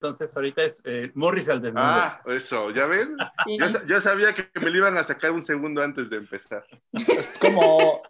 [0.00, 1.84] entonces ahorita es eh, Morris al desnudo.
[1.86, 3.14] Ah, eso, ¿ya ven?
[3.44, 3.58] Sí.
[3.58, 6.64] Yo, sa- yo sabía que me lo iban a sacar un segundo antes de empezar.
[6.94, 8.00] Es como,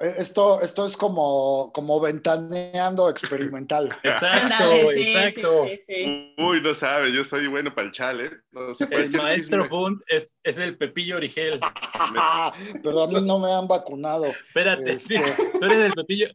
[0.00, 3.96] eh, esto, esto es como, como ventaneando experimental.
[4.02, 5.64] Exacto, sí, exacto.
[5.64, 6.34] sí, sí, sí.
[6.36, 8.30] Uy, no sabe, yo soy bueno para el chale.
[8.52, 9.66] No sé, El maestro.
[9.70, 11.58] Bunt es, es el Pepillo Origel.
[12.82, 14.26] Pero a mí no me han vacunado.
[14.26, 15.16] Espérate, Este.
[15.24, 16.26] sí, tú eres el Pepillo.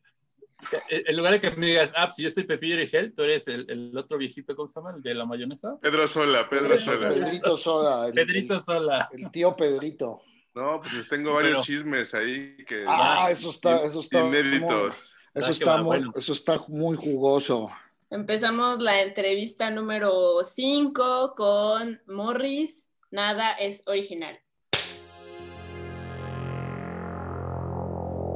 [0.89, 3.65] En lugar de que me digas, ah, si yo soy Pepillo Origel, tú eres el,
[3.69, 4.93] el otro viejito, ¿cómo se llama?
[4.95, 5.77] El de la mayonesa.
[5.81, 7.09] Pedro Sola, Pedro Sola.
[7.09, 8.07] Pedrito Sola.
[8.07, 9.09] el- Pedrito Sola.
[9.13, 10.21] El, el tío Pedrito.
[10.53, 14.23] No, pues les tengo varios chismes ahí que Ah, eso está, eso está.
[14.23, 15.15] muy- inéditos.
[15.33, 16.11] eso Ah, está va, muy, bueno.
[16.15, 17.69] eso está muy jugoso.
[18.09, 22.89] Empezamos la entrevista número 5 con Morris.
[23.11, 24.37] Nada es original.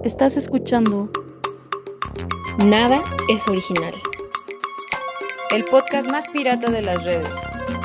[0.04, 1.10] Estás escuchando
[2.60, 3.96] Nada es original.
[5.50, 7.36] El podcast más pirata de las redes.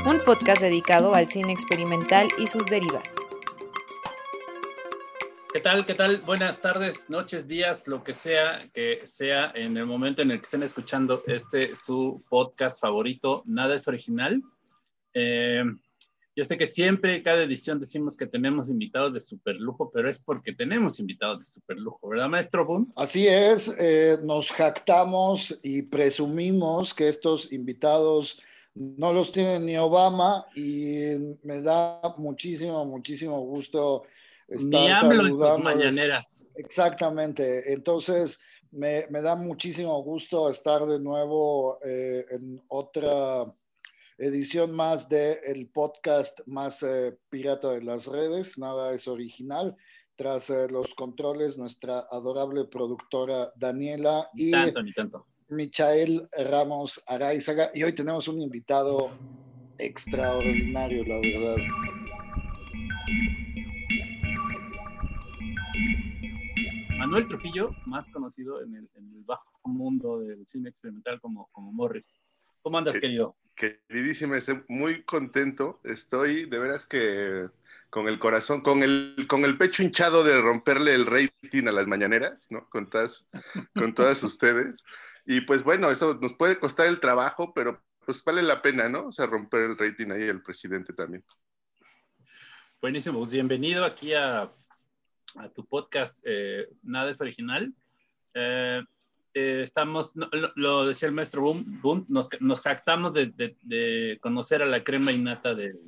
[0.07, 3.15] Un podcast dedicado al cine experimental y sus derivas.
[5.53, 5.87] ¿Qué tal?
[5.87, 6.19] ¿Qué tal?
[6.19, 10.45] Buenas tardes, noches, días, lo que sea que sea en el momento en el que
[10.45, 14.43] estén escuchando este su podcast favorito, Nada es original.
[15.15, 15.65] Eh,
[16.39, 20.21] yo sé que siempre, cada edición decimos que tenemos invitados de super lujo, pero es
[20.21, 22.93] porque tenemos invitados de super lujo, ¿verdad, maestro Boom?
[22.95, 28.41] Así es, eh, nos jactamos y presumimos que estos invitados
[28.73, 34.05] no los tiene ni Obama y me da muchísimo, muchísimo gusto
[34.47, 36.47] estar Ni AMLO en sus mañaneras.
[36.55, 38.39] Exactamente, entonces
[38.71, 43.53] me, me da muchísimo gusto estar de nuevo eh, en otra
[44.19, 49.77] edición más del podcast más eh, pirata de las redes, nada es original.
[50.17, 55.27] Tras eh, los controles, nuestra adorable productora Daniela Ni y tanto, ni tanto.
[55.49, 57.71] Michael Ramos Araizaga.
[57.73, 59.13] Y hoy tenemos un invitado
[59.79, 61.57] extraordinario, la verdad.
[66.99, 71.73] Manuel Trujillo, más conocido en el, en el bajo mundo del cine experimental como, como
[71.73, 72.21] Morris.
[72.61, 73.37] ¿Cómo andas, querido?
[73.59, 75.81] Queridísima, estoy muy contento.
[75.83, 77.49] Estoy de veras que
[77.91, 81.89] con el corazón, con el, con el pecho hinchado de romperle el rating a las
[81.89, 82.69] mañaneras, ¿no?
[82.69, 83.27] Con todas,
[83.75, 84.85] con todas ustedes.
[85.27, 89.09] Y pues bueno, eso nos puede costar el trabajo, pero pues vale la pena, ¿no?
[89.09, 91.25] O sea, romper el rating ahí el presidente también.
[92.81, 94.43] Buenísimo, pues bienvenido aquí a,
[95.35, 97.75] a tu podcast eh, Nada es Original.
[98.35, 98.85] Eh,
[99.35, 104.19] eh, estamos, lo, lo decía el maestro Boom, Boom nos, nos jactamos de, de- de
[104.21, 105.79] conocer a la crema innata del,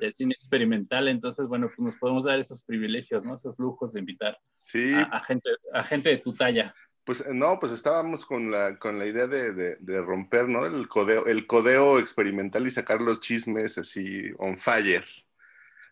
[0.00, 3.34] del cine experimental, entonces, bueno, pues nos podemos dar esos privilegios, ¿no?
[3.34, 6.74] Esos lujos de invitar Sí, a, a gente, a gente de tu talla.
[7.04, 10.64] Pues no, pues estábamos con la, con la idea de, de- de romper, ¿no?
[10.66, 15.04] El codeo, el codeo experimental y sacar los chismes así on fire.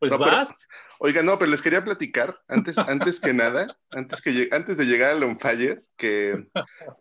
[0.03, 0.67] Pues No, pero- vas,
[0.99, 5.11] Oiga, no, pero les quería platicar, antes, antes que nada, antes, que, antes de llegar
[5.13, 6.47] al on fire, que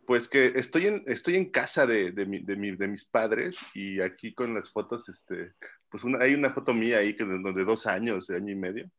[0.07, 3.57] pues que estoy en, estoy en casa de, de, mi- de, mi- de mis padres
[3.75, 5.53] y aquí con las fotos, este,
[5.90, 8.90] pues una- hay una foto mía ahí que de, dos años, de año y medio,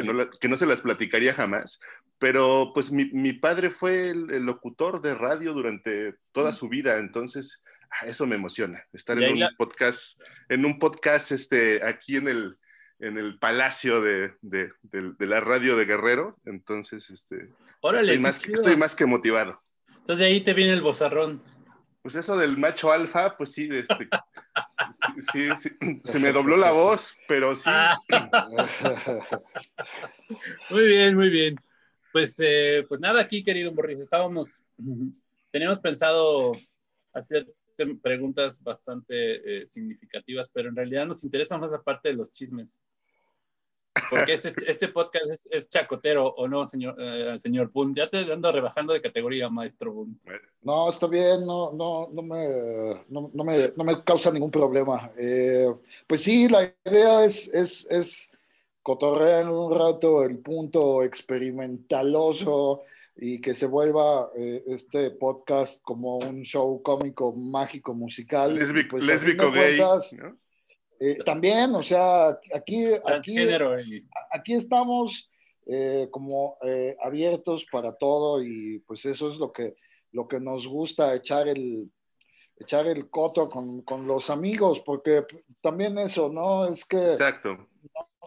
[0.00, 1.78] que no, la- que no se las platicaría jamás,
[2.18, 6.98] pero pues mi, mi padre fue el, el locutor de radio durante toda su vida,
[6.98, 10.18] entonces ah, eso me emociona, estar en un la- podcast,
[10.48, 12.56] en un podcast este, aquí en el,
[12.98, 18.18] en el palacio de, de- de- de la radio de Guerrero, entonces este, órale, estoy,
[18.18, 19.60] más, estoy más que motivado.
[19.88, 21.42] Entonces de ahí te viene el bozarrón.
[22.02, 24.08] Pues eso del macho alfa, pues sí, este,
[25.32, 25.70] sí, sí,
[26.04, 27.64] se me dobló la voz, pero sí.
[27.66, 27.96] Ah.
[30.70, 31.56] Muy bien, muy bien.
[32.12, 34.62] Pues, eh, pues nada, aquí, querido Morris, estábamos,
[35.50, 36.52] teníamos pensado
[37.12, 37.46] hacer
[38.02, 42.78] preguntas bastante eh, significativas, pero en realidad nos interesa más la parte de los chismes.
[44.10, 47.94] Porque este, este podcast es, es chacotero, ¿o no, señor, eh, señor Boone?
[47.94, 50.14] Ya te ando rebajando de categoría, maestro Boone.
[50.62, 55.10] No, está bien, no, no, no, me, no, no me, no me causa ningún problema.
[55.18, 55.72] Eh,
[56.06, 58.30] pues sí, la idea es, es, es
[58.82, 62.82] cotorrear un rato el punto experimentaloso
[63.16, 68.54] y que se vuelva eh, este podcast como un show cómico, mágico, musical.
[68.54, 69.76] Lésbico, Pues, lésbico gay.
[69.78, 70.36] cuentas, ¿no?
[71.00, 73.38] eh, también, o sea, aquí, aquí,
[74.32, 75.30] aquí estamos
[75.66, 79.74] eh, como eh, abiertos para todo y pues eso es lo que,
[80.12, 81.90] lo que nos gusta, echar el,
[82.58, 85.24] echar el coto con, con los amigos, porque
[85.60, 86.66] también eso, ¿no?
[86.66, 87.68] Es que Exacto.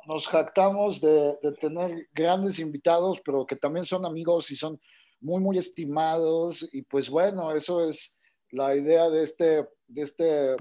[0.08, 4.80] nos jactamos de, de tener grandes invitados, pero que también son amigos y son
[5.22, 8.18] muy, muy estimados y pues bueno, eso es
[8.52, 10.56] la idea de este, de este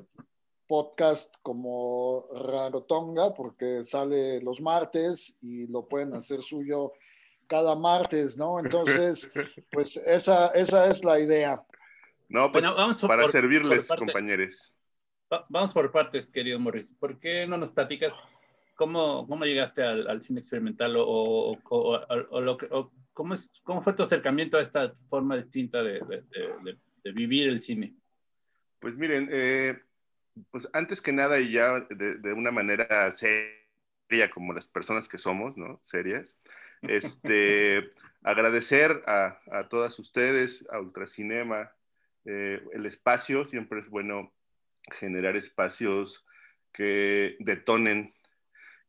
[0.67, 6.93] podcast como Rarotonga, porque sale los martes y lo pueden hacer suyo
[7.47, 8.61] cada martes, ¿no?
[8.61, 9.33] Entonces,
[9.73, 11.65] pues esa, esa es la idea.
[12.29, 14.75] No, pues Bueno, vamos para por- servirles, por compañeros.
[15.33, 16.93] Va- Vamos por partes, querido Morris.
[16.99, 18.23] ¿Por qué no nos platicas
[18.77, 22.93] cómo, cómo llegaste al, al cine experimental o, o- o- o- o lo que- o
[23.13, 27.13] cómo, es, cómo fue tu acercamiento a esta forma distinta de, de- de- de- de
[27.13, 27.95] vivir el cine?
[28.79, 29.81] Pues miren, eh,
[30.51, 35.19] pues antes que nada y ya de, de una manera seria como las personas que
[35.19, 35.79] somos, ¿no?
[35.83, 36.39] Serias.
[36.83, 37.91] Este,
[38.23, 41.73] agradecer a, a todas ustedes, a Ultracinema,
[42.31, 44.33] eh, el espacio, siempre es bueno
[44.93, 46.27] generar espacios
[46.73, 48.13] que detonen,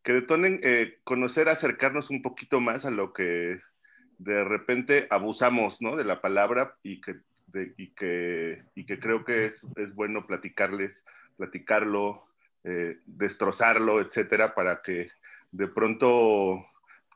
[0.03, 3.61] que detonen, eh, conocer, acercarnos un poquito más a lo que
[4.17, 5.95] de repente abusamos, ¿no?
[5.95, 7.15] De la palabra y que,
[7.47, 11.05] de- y que, y que creo que es, es bueno platicarles,
[11.37, 12.25] platicarlo,
[12.65, 15.09] eh, destrozarlo, etcétera, para que
[15.51, 16.65] de pronto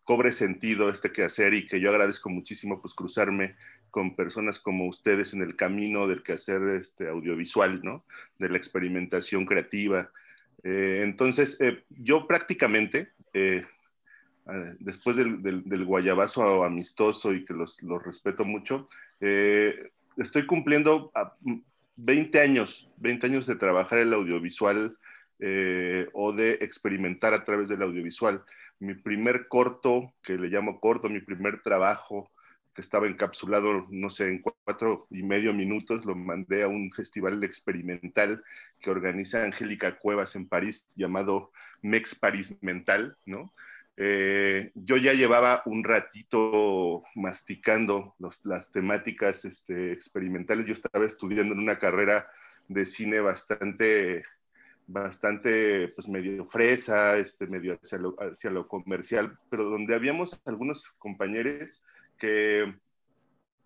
[0.05, 3.55] cobre sentido este quehacer y que yo agradezco muchísimo pues cruzarme
[3.93, 8.03] con personas como ustedes en el camino del quehacer este, audiovisual, ¿no?
[8.39, 10.09] De la experimentación creativa.
[10.63, 13.63] Eh, entonces, eh, yo prácticamente, eh,
[14.79, 18.87] después del, del- guayabazo amistoso y que los, los respeto mucho,
[20.17, 21.35] estoy cumpliendo a-
[21.95, 24.97] 20 años, 20 años de trabajar el audiovisual
[26.13, 28.41] o de experimentar a través del audiovisual.
[28.79, 32.31] Mi primer corto, que le llamo corto, mi primer trabajo,
[32.73, 37.43] que estaba encapsulado, no sé, en cuatro y medio minutos, lo mandé a un festival
[37.43, 38.43] experimental
[38.79, 43.53] que organiza Angélica Cuevas en París, llamado Mex París Mental, ¿no?
[43.95, 50.65] Eh, yo ya llevaba un ratito masticando los- las temáticas este, experimentales.
[50.65, 52.27] Yo estaba estudiando en una carrera
[52.67, 54.23] de cine bastante,
[54.87, 60.91] bastante, pues medio fresa, este, medio hacia lo, hacia lo comercial, pero donde habíamos algunos
[60.97, 61.81] compañeros
[62.17, 62.73] que,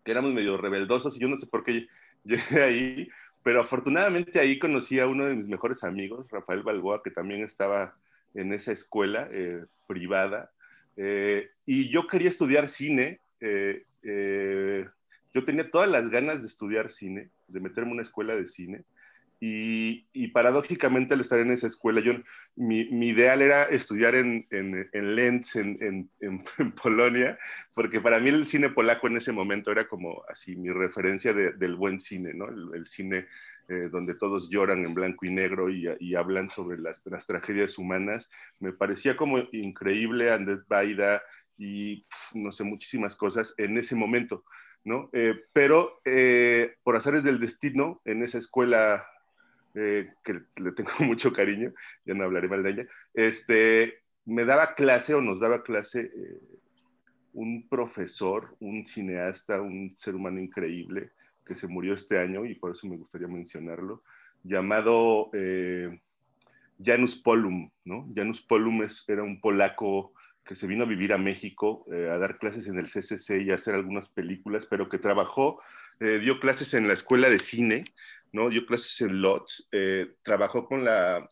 [0.06, 1.88] éramos medio rebeldosos y yo no sé por qué
[2.24, 3.10] llegué ahí,
[3.44, 7.96] pero afortunadamente ahí conocí a uno de mis mejores amigos, Rafael Balboa, que también estaba
[8.34, 10.52] en esa escuela eh, privada.
[10.96, 13.20] eh, y yo quería estudiar cine.
[13.40, 14.86] eh, eh,
[15.34, 18.84] yo tenía todas las ganas de estudiar cine, de meterme en una escuela de cine.
[19.39, 22.13] Y, y paradójicamente al estar en esa escuela, yo,
[22.56, 27.38] mi, mi ideal era estudiar en, en, en Lens, en, en, Polonia,
[27.74, 31.54] porque para mí el cine polaco en ese momento era como así mi referencia de,
[31.54, 32.48] del buen cine, ¿no?
[32.50, 33.28] El, el cine
[33.69, 37.78] eh, donde todos lloran en blanco y negro y, y hablan sobre las, las, tragedias
[37.78, 38.30] humanas.
[38.60, 41.22] Me parecía como increíble Andrés Baida
[41.57, 44.45] y pf, no sé, muchísimas cosas en ese momento,
[44.86, 45.10] ¿no?
[45.12, 49.06] Eh, pero eh, por azares del destino, en esa escuela
[49.77, 51.71] eh, que le tengo mucho cariño,
[52.06, 56.39] ya no hablaré mal de ella, este, me daba clase o nos daba clase eh,
[57.33, 61.12] un profesor, un cineasta, un ser humano increíble
[61.45, 64.03] que se murió este año y por eso me gustaría mencionarlo,
[64.44, 66.01] llamado eh,
[66.83, 68.12] Janus Polum, ¿no?
[68.13, 70.13] Janus Polum es, era un polaco
[70.44, 73.51] que se vino a vivir a México eh, a dar clases en el CCC y
[73.51, 75.62] a hacer algunas películas, pero que trabajó,
[76.00, 77.83] dio clases en la escuela de cine,
[78.38, 78.50] ¿no?
[78.50, 81.28] Dio clases en LOTS, eh, trabajó con la,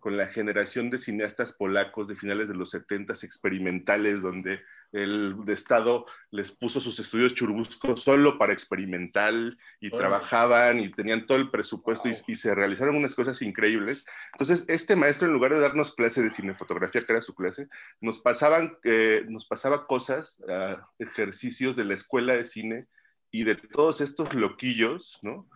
[0.00, 6.06] con la generación de cineastas polacos de finales de los 70 experimentales, donde el Estado
[6.32, 12.08] les puso sus estudios churbuscos solo para experimental y trabajaban y tenían todo el presupuesto
[12.08, 12.18] wow.
[12.26, 14.04] y, y, se realizaron unas cosas increíbles.
[14.32, 17.68] Entonces, este maestro, en lugar de darnos clase de cinefotografía, que era su clase,
[18.00, 22.86] nos, pasaban, eh, nos pasaba cosas, uh, ejercicios de la escuela de cine
[23.30, 25.46] y de todos estos loquillos, ¿no?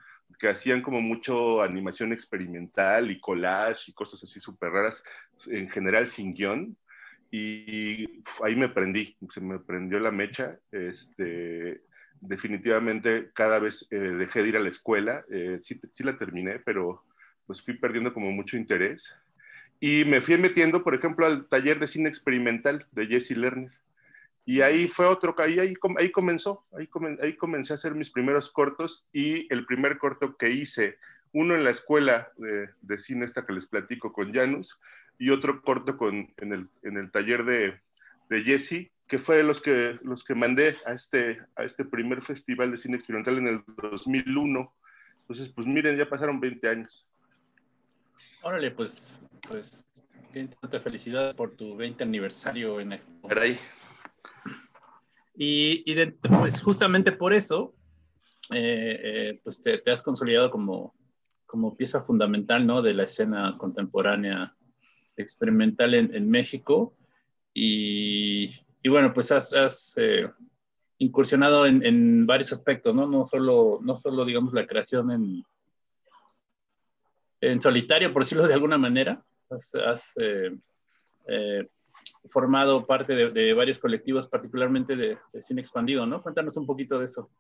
[0.45, 5.03] Que hacían como mucho animación experimental y collage y cosas así súper raras,
[5.47, 6.77] en general sin guion.
[7.31, 10.59] Y uf, ahí me prendí, se me prendió la mecha.
[10.71, 11.81] Este,
[12.21, 16.59] definitivamente cada vez eh, dejé de ir a la escuela, eh, sí, sí, la terminé,
[16.59, 17.07] pero
[17.47, 19.15] pues fui perdiendo como mucho interés.
[19.81, 23.73] Y me fui metiendo, por ejemplo, al taller de cine experimental de Jesse Lerner.
[24.47, 28.11] Y ahí fue otro, ahí, ahí, ahí comenzó, ahí, comen, ahí comencé a hacer mis
[28.11, 30.99] primeros cortos y el primer corto que hice,
[31.33, 34.79] uno en la escuela de, de cine esta que les platico con Janus
[35.19, 37.81] y otro corto con, en, el, en el taller de,
[38.29, 42.71] de Jesse, que fue los que, los que mandé a este, a este primer festival
[42.71, 44.75] de cine experimental en el 2001.
[45.21, 47.07] Entonces, pues miren, ya pasaron 20 años.
[48.43, 50.49] Órale, pues, pues, qué
[50.83, 53.01] felicidades por tu 20 aniversario en el...
[53.29, 53.59] Caray.
[55.37, 57.75] Y, y pues justamente por eso,
[58.53, 60.95] eh, eh, pues te, has consolidado como,
[61.47, 62.83] como pieza fundamental, ¿no?
[62.83, 64.55] De la escena contemporánea
[65.17, 66.95] experimental en, México.
[67.53, 68.51] Y,
[68.89, 70.31] bueno, pues has, eh,
[70.99, 73.07] incursionado en, varios aspectos, ¿no?
[73.07, 75.45] No solo, no solo, digamos, la creación en,
[77.41, 79.25] en solitario, por decirlo de alguna manera.
[82.31, 86.23] Formado parte de, varios colectivos, particularmente de, de, cine expandido, ¿no?
[86.23, 87.31] Cuéntanos un poquito de eso.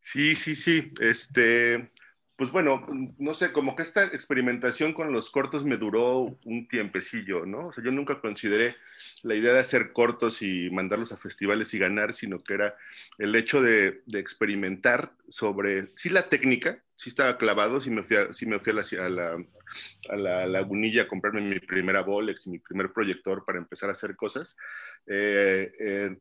[0.00, 0.92] Sí, sí, sí.
[1.00, 1.92] Este,
[2.38, 2.86] pues bueno,
[3.18, 7.66] no sé, como que esta experimentación con los cortos me duró un tiempecillo, ¿no?
[7.66, 8.76] O sea, yo nunca consideré
[9.24, 12.76] la idea de hacer cortos y mandarlos a festivales y ganar, sino que era
[13.18, 18.32] el hecho de, experimentar sobre, sí, la técnica, sí estaba clavado, sí me fui a,
[18.32, 23.44] sí me fui a, la, lagunilla a comprarme mi primera Bolex y mi primer proyector
[23.44, 24.54] para empezar a hacer cosas.
[25.08, 26.16] Eh, eh,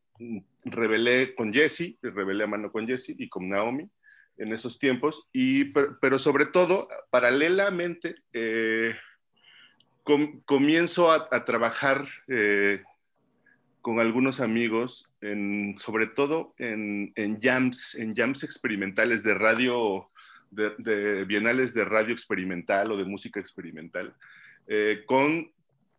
[0.66, 3.88] revelé con Jesse, revelé a mano con Jesse y con Naomi
[4.38, 8.96] en esos tiempos, y, pero, sobre todo, paralelamente, eh,
[10.46, 12.82] comienzo a, trabajar eh,
[13.82, 20.10] con algunos amigos, en, sobre todo en, en, jams, en jams experimentales de radio,
[20.50, 24.15] de, bienales de radio experimental o de música experimental,
[24.67, 25.51] eh, con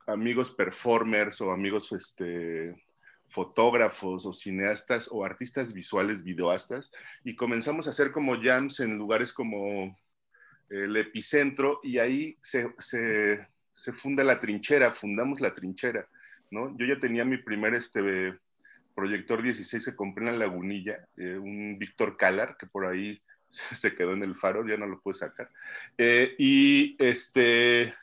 [0.07, 2.75] amigos performers o amigos este,
[3.29, 6.91] fotógrafos o cineastas o artistas visuales, videoastas,
[7.25, 9.97] y comenzamos a hacer como jams en lugares como
[10.71, 16.07] el epicentro y ahí se, se, funda la trinchera, fundamos la trinchera,
[16.51, 16.77] ¿no?
[16.77, 18.35] Yo ya tenía mi primer este,
[18.95, 23.95] proyector 16 que compré en la lagunilla, eh, un Víctor Calar, que por ahí se
[23.95, 25.51] quedó en el faro, ya no lo pude sacar.
[25.97, 27.95] Eh, y este,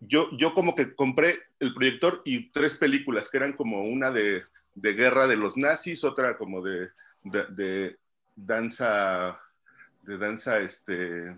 [0.00, 4.42] yo, yo como que compré el proyector y tres películas, que eran como una de,
[4.74, 6.88] de guerra de los nazis, otra como de,
[7.22, 7.96] de,
[8.34, 9.38] danza,
[10.02, 11.36] de danza, este,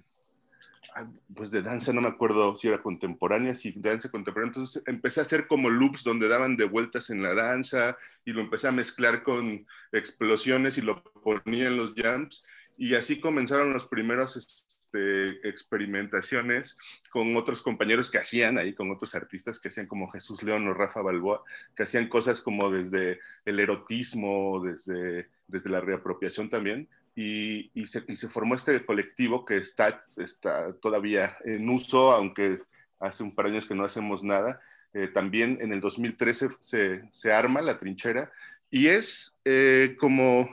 [1.35, 4.51] pues de danza, no me acuerdo si era contemporánea, si danza contemporánea.
[4.51, 8.41] Entonces empecé a hacer como loops donde daban de vueltas en la danza y lo
[8.41, 12.45] empecé a mezclar con explosiones y lo ponía en los jumps.
[12.79, 16.77] Y así comenzaron los primeros este, experimentaciones
[17.11, 20.75] con otros compañeros que hacían ahí, con otros artistas que hacían como Jesús León o
[20.75, 21.43] Rafa Balboa,
[21.75, 26.89] que hacían cosas como desde el erotismo, desde, desde la reapropiación también.
[27.15, 32.61] Y, y, se, y formó este colectivo que está, está todavía en uso, aunque
[33.01, 34.61] hace un par de años que no hacemos nada.
[34.95, 38.31] Eh, también en el 2013 se, se, arma la trinchera
[38.71, 40.51] y es eh, como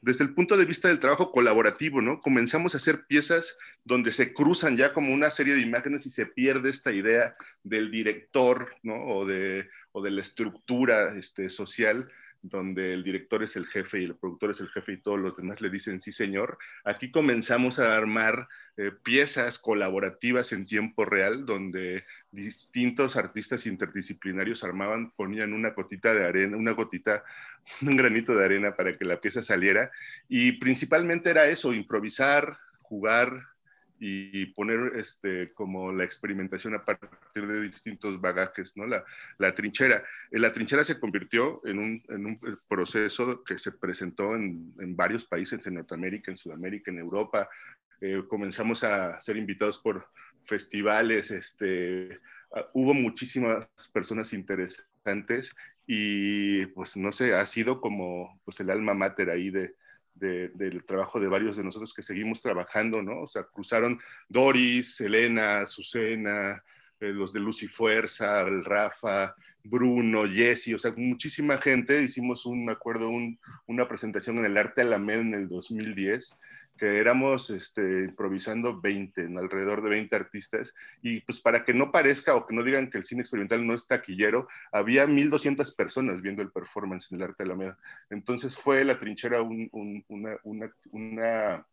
[0.00, 2.20] desde el punto de vista del trabajo colaborativo, ¿no?
[2.20, 6.26] Comenzamos a hacer piezas donde se cruzan ya como una serie de imágenes y se
[6.26, 9.06] pierde esta idea del director, ¿no?
[9.06, 12.10] O de, o de la estructura este, social,
[12.44, 15.34] donde el director es el jefe y el productor es el jefe y todos los
[15.34, 16.58] demás le dicen sí señor.
[16.84, 25.10] Aquí comenzamos a armar eh, piezas colaborativas en tiempo real, donde distintos artistas interdisciplinarios armaban,
[25.12, 27.24] ponían una gotita de arena, una gotita,
[27.80, 29.90] un granito de arena para que la pieza saliera.
[30.28, 33.53] Y principalmente era eso, improvisar, jugar,
[34.06, 38.86] y poner este, como la experimentación a partir de distintos bagajes, ¿no?
[38.86, 39.02] La,
[39.38, 40.04] la trinchera.
[40.30, 44.94] Eh, la trinchera se convirtió en un, en un proceso que se presentó en, en,
[44.94, 47.48] varios países, en Norteamérica, en Sudamérica, en Europa.
[47.98, 50.06] Eh, comenzamos a ser invitados por
[50.42, 52.20] festivales, este,
[52.54, 55.54] ah, hubo muchísimas personas interesantes
[55.86, 59.76] y pues no sé, ha sido como pues el alma mater ahí de,
[60.14, 63.22] del trabajo de varios de nosotros que seguimos trabajando, ¿no?
[63.22, 66.62] O sea, cruzaron Doris, Elena, Azucena,
[67.00, 72.02] eh, los de Luz y Fuerza, el Rafa, Bruno, Jesse, o sea, muchísima gente.
[72.02, 73.10] Hicimos un, acuerdo,
[73.66, 76.36] una presentación en el Arte Alameda en el 2010
[76.76, 82.34] que éramos este, improvisando 20, alrededor de 20 artistas, y pues para que no parezca
[82.34, 86.42] o que no digan que el cine experimental no es taquillero, había 1.200 personas viendo
[86.42, 87.78] el performance en el Arte de la Alameda.
[88.10, 89.68] Entonces fue la trinchera una,
[90.42, 91.66] una, una,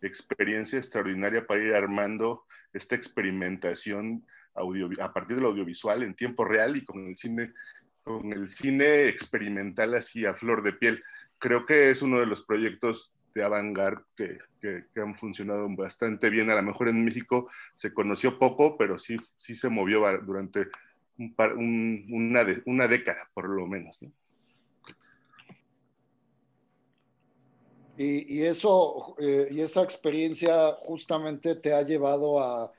[0.00, 4.24] experiencia extraordinaria para ir armando esta experimentación
[4.54, 7.52] audio, a partir del audiovisual en tiempo real y con el cine,
[8.02, 11.02] con el cine experimental así a flor de piel.
[11.38, 13.76] Creo que es uno de los proyectos de avant
[14.16, 16.50] que, que, han funcionado bastante bien.
[16.50, 20.66] A lo mejor en México se conoció poco, pero sí, sí se movió durante
[21.18, 24.00] un una, una, década, por lo menos.
[27.98, 32.72] Y, y, eso, eh, y esa experiencia justamente te ha llevado a,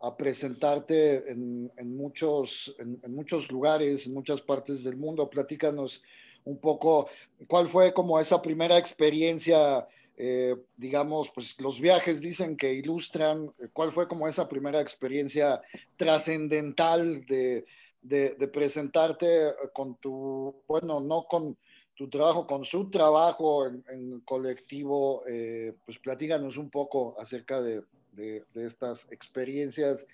[0.00, 5.28] a presentarte en, en muchos, en, muchos lugares, en muchas partes del mundo.
[5.28, 6.02] Platícanos
[6.44, 7.08] un poco
[7.46, 13.68] cuál fue como esa primera experiencia eh, digamos, pues los viajes dicen que ilustran eh,
[13.72, 15.60] cuál fue como esa primera experiencia
[15.96, 17.64] trascendental de,
[18.00, 21.56] de, presentarte con tu, bueno, no con
[21.96, 28.44] tu trabajo, con su trabajo en, colectivo, eh, pues platíganos un poco acerca de, de,
[28.54, 30.06] estas experiencias,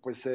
[0.00, 0.28] pues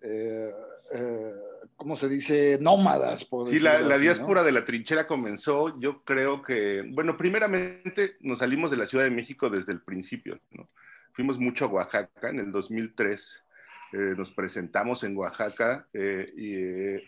[0.00, 0.50] eh,
[0.92, 1.34] eh,
[1.76, 2.58] ¿cómo se dice?
[2.60, 3.26] Nómadas.
[3.44, 8.70] sí, la, la diáspora de la trinchera comenzó, yo creo que, bueno, primeramente nos salimos
[8.70, 10.68] de la Ciudad de México desde el principio, ¿no?
[11.12, 13.44] Fuimos mucho a Oaxaca en el 2003.
[13.92, 16.54] Eh, nos presentamos en Oaxaca y,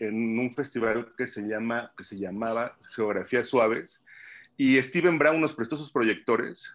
[0.03, 4.01] en un festival que se, llama, que se llamaba Geografías Suaves,
[4.57, 6.71] y Steven Brown nos prestó sus proyectores.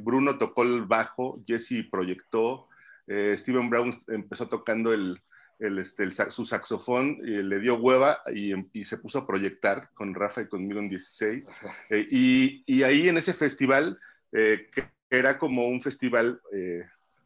[0.00, 2.68] Bruno tocó el bajo, Jesse proyectó.
[3.08, 5.22] Steven Brown empezó tocando el,
[5.58, 10.42] el, este, su saxofón eh, le dio hueva y, se puso a proyectar con Rafa
[10.42, 11.46] y conmigo en 16.
[11.90, 13.98] Eh, y, ahí en ese festival,
[14.32, 16.40] eh, que, era como un festival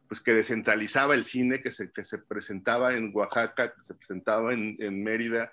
[0.09, 4.53] pues que descentralizaba el cine, que se, que se presentaba en Oaxaca, que se presentaba
[4.53, 5.51] en, en Mérida,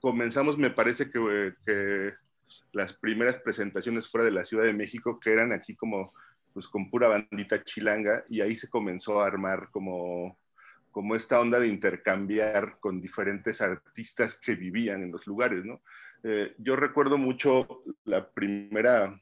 [0.00, 2.14] comenzamos, me parece que, que,
[2.72, 6.14] las primeras presentaciones fuera de la Ciudad de México, que eran aquí como
[6.54, 10.38] pues con pura bandita chilanga, y ahí se comenzó a armar como
[10.98, 15.80] como esta onda de intercambiar con diferentes artistas que vivían en los lugares, ¿no?
[16.24, 19.16] Eh, yo recuerdo mucho la primera,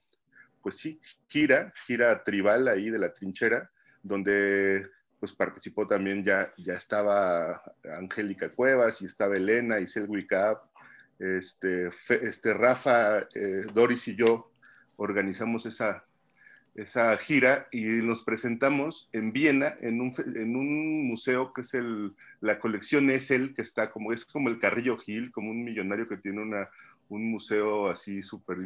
[0.62, 3.71] pues sí, gira, gira tribal ahí de la trinchera,
[4.02, 4.88] donde
[5.21, 7.62] pues participó también ya, ya estaba
[7.99, 10.26] Angélica Cuevas y estaba Elena y Selwi
[11.18, 14.50] este, este Rafa, eh, Doris y yo
[14.97, 16.06] organizamos esa,
[16.76, 22.12] esa gira y nos presentamos en Viena en un, en un museo que es el,
[22.40, 26.18] la colección Essel, que está como, es como el Carrillo Gil, como un millonario que
[26.18, 26.68] tiene una,
[27.09, 28.59] un museo así súper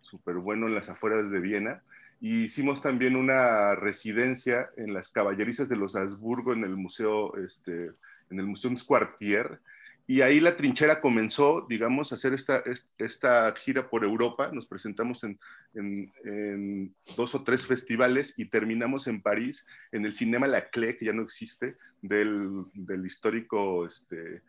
[0.00, 1.82] super bueno en las afueras de Viena.
[2.20, 7.92] Y hicimos también una residencia en las caballerizas de los Habsburgo en el museo, este,
[8.30, 9.60] en el Museo Quartier,
[10.06, 12.62] y ahí la trinchera comenzó, digamos, a hacer esta,
[12.98, 14.50] esta gira por Europa.
[14.52, 20.68] Nos presentamos en, dos o tres festivales y terminamos en París, en el Cinema La
[20.68, 24.42] Clé, que ya no existe, del, del histórico este,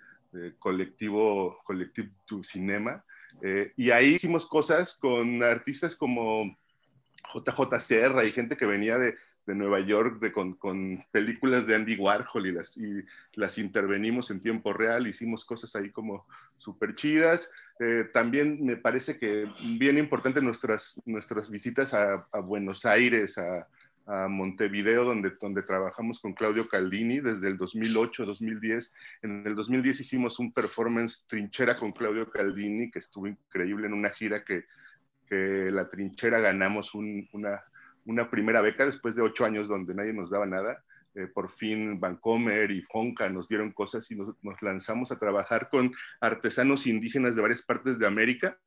[0.60, 3.04] colectivo, colectivo du Cinema.
[3.42, 6.58] Eh, y ahí hicimos cosas con artistas como
[7.34, 9.16] JJ Serra y gente que venía de,
[9.52, 14.32] de Nueva York de, con, con, películas de Andy Warhol y las, y las intervenimos
[14.32, 16.26] en tiempo real, hicimos cosas ahí como
[16.58, 17.52] súper chidas.
[17.80, 23.68] Eh, también me parece que bien importante nuestras, nuestras visitas a, a Buenos Aires, a,
[24.06, 28.92] a, Montevideo, donde, donde trabajamos con Claudio Caldini desde el 2008-2010.
[29.22, 34.12] En el 2010 hicimos un performance trinchera con Claudio Caldini, que estuvo increíble en una
[34.12, 34.64] gira que,
[35.28, 37.62] que la trinchera ganamos un, una
[38.06, 40.84] una primera beca después de ocho años donde nadie nos daba nada.
[41.14, 45.94] Eh, por fin Vancomer y Fonca nos dieron cosas y nos, lanzamos a trabajar con
[46.22, 48.58] artesanos indígenas de varias partes de América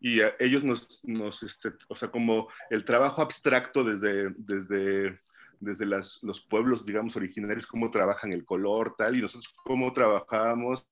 [0.00, 5.20] y ellos nos, nos este, o sea, como el trabajo abstracto desde, desde,
[5.60, 10.86] desde las, los pueblos, digamos, originarios, cómo trabajan el color, tal, y nosotros cómo trabajábamos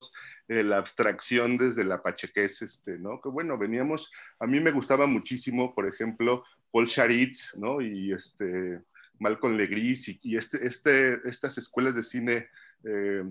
[0.46, 3.20] eh, la abstracción desde la pachequés, este, ¿no?
[3.20, 7.81] Que bueno, veníamos, a mí me gustaba muchísimo, por ejemplo, Paul Charitz, ¿no?
[7.81, 8.81] Y este,
[9.18, 12.48] Malcolm Legris y, y este, este, estas escuelas de cine,
[12.85, 13.24] eh,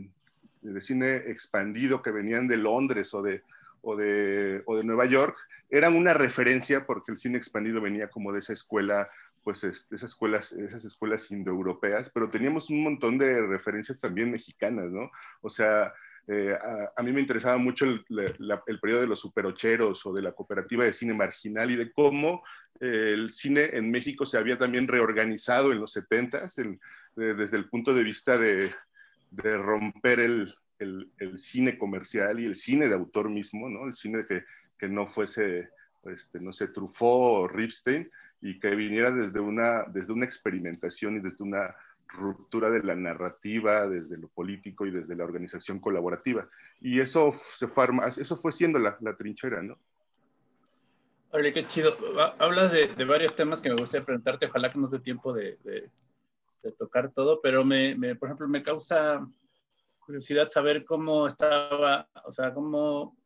[0.61, 3.43] de cine expandido que venían de Londres o de,
[3.81, 5.37] o de, o de Nueva York,
[5.69, 9.09] eran una referencia porque el cine expandido venía como de esa escuela
[9.47, 14.91] pues este, esas escuelas, esas escuelas indoeuropeas, pero teníamos un montón de referencias también mexicanas,
[14.91, 15.09] ¿no?
[15.39, 15.93] O sea,
[16.27, 16.53] eh,
[16.93, 20.83] a, mí me interesaba mucho el, el, periodo de los superocheros o de la cooperativa
[20.83, 22.43] de cine marginal y de cómo
[22.81, 26.49] eh, el cine en México se había también reorganizado en los 70
[27.15, 28.75] desde el punto de vista de,
[29.31, 33.87] de romper el, el, cine comercial y el cine de autor mismo, ¿no?
[33.87, 34.43] El cine que,
[34.77, 35.69] que no fuese,
[36.03, 41.19] este, no sé, Truffaut o Ripstein y que viniera desde una, desde una experimentación y
[41.19, 41.75] desde una
[42.07, 46.47] ruptura de la narrativa, desde lo político y desde la organización colaborativa.
[46.79, 49.77] Y eso, se fue, eso fue siendo la, la trinchera, ¿no?
[51.31, 51.97] Oye, qué chido.
[52.39, 54.45] Hablas de, de, varios temas que me gustaría preguntarte.
[54.45, 55.89] Ojalá que nos dé tiempo de, de,
[56.63, 59.27] de tocar todo, pero me, me, por ejemplo, me causa
[59.99, 63.16] curiosidad saber cómo estaba, o sea, cómo,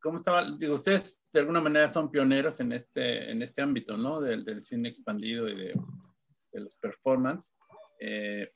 [0.00, 4.20] cómo estaba, digo, ustedes de alguna manera son pioneros en este, en este ámbito, ¿no?
[4.20, 5.74] Del, del cine expandido y de,
[6.52, 7.52] de los performance.
[8.00, 8.50] Eh,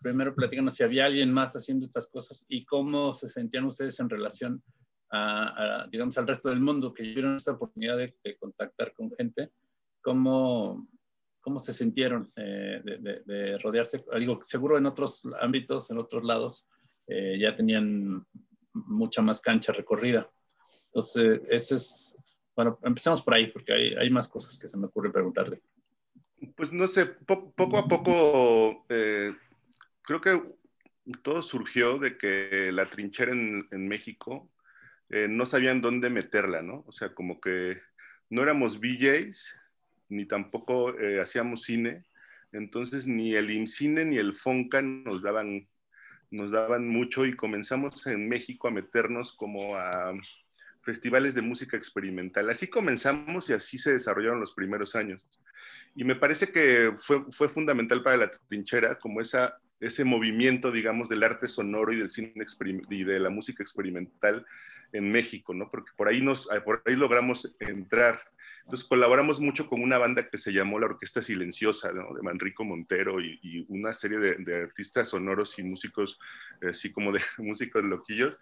[0.00, 4.08] primero platícanos si había alguien más haciendo estas cosas y cómo se sentían ustedes en
[4.08, 4.62] relación
[5.10, 9.52] a, digamos, al resto del mundo que tuvieron esta oportunidad de, contactar con gente,
[10.02, 10.88] cómo,
[11.40, 14.04] cómo se sintieron eh, de, rodearse.
[14.18, 16.68] Digo, seguro en otros ámbitos, en otros lados,
[17.06, 18.26] eh, ya tenían
[18.72, 20.28] mucha más cancha recorrida.
[20.96, 22.18] Entonces, ese es,
[22.54, 25.60] bueno, empecemos por ahí, porque hay, hay más cosas que se me ocurre preguntarle.
[26.54, 29.34] Pues no sé, poco a poco, eh,
[30.00, 30.42] creo que
[31.22, 34.50] todo surgió de que la trinchera en, en México
[35.10, 36.82] eh, no sabían dónde meterla, ¿no?
[36.86, 37.78] O sea, como que
[38.30, 39.54] no éramos VJs,
[40.08, 42.06] ni tampoco eh, hacíamos cine,
[42.52, 45.68] entonces ni el IMCINE ni el FONCA nos daban,
[46.30, 50.14] nos daban mucho y comenzamos en México a meternos como a
[50.86, 52.48] festivales de música experimental.
[52.48, 55.28] Así comenzamos y así se desarrollaron los primeros años.
[55.96, 61.24] Y me parece que fue, fundamental para la trinchera como esa, ese movimiento, digamos, del
[61.24, 62.32] arte sonoro y del cine
[62.88, 64.46] y de la música experimental
[64.92, 65.68] en México, ¿no?
[65.70, 68.22] Porque por ahí, nos, ah, por ahí logramos entrar.
[68.62, 72.14] Entonces colaboramos mucho con una banda que se llamó La Orquesta Silenciosa, ¿no?
[72.14, 76.20] De Manrico Montero y, una serie de, artistas sonoros y músicos,
[76.68, 78.36] así como de músicos loquillos,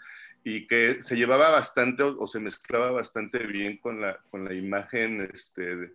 [0.44, 5.28] y que se llevaba bastante o, se mezclaba bastante bien con la, con la imagen
[5.32, 5.94] este, de,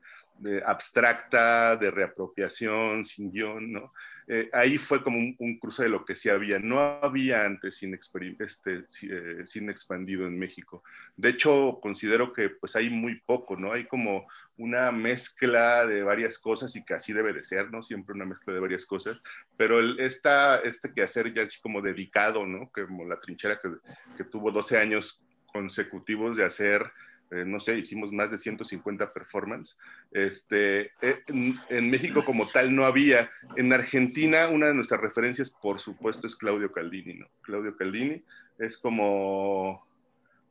[0.66, 3.94] abstracta, de reapropiación, sin guion, ¿no?
[4.32, 6.60] Eh, ahí fue como un, cruce de lo que sí había.
[6.60, 10.84] No había antes sin, este, eh, expandido en México.
[11.18, 13.74] De hecho, considero que pues hay muy poco, ¿no?
[13.74, 17.82] Hay como una mezcla de varias cosas y que así debe de ser, ¿no?
[17.82, 19.20] Siempre una mezcla de varias cosas,
[19.58, 22.70] pero el, esta, este quehacer ya así como dedicado, ¿no?
[22.72, 23.70] Como la trinchera que,
[24.16, 26.92] que tuvo 12 años consecutivos de hacer
[27.32, 29.78] eh, no sé, hicimos más de 150 performances.
[30.12, 31.24] Este, eh,
[31.70, 33.30] en, México como tal no había.
[33.56, 37.28] En Argentina una de nuestras referencias, por supuesto, es Claudio Caldini, ¿no?
[37.42, 38.24] Claudio Caldini
[38.58, 39.86] es como,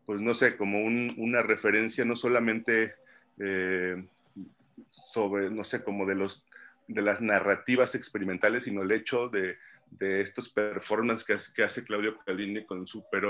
[0.06, 2.94] pues no sé, como una referencia no solamente
[3.40, 4.04] eh,
[4.88, 6.46] sobre, no sé, como de, los,
[6.86, 9.58] de las narrativas experimentales, sino el hecho de,
[9.90, 13.24] de estos performances que hace, Claudio Caldini con Super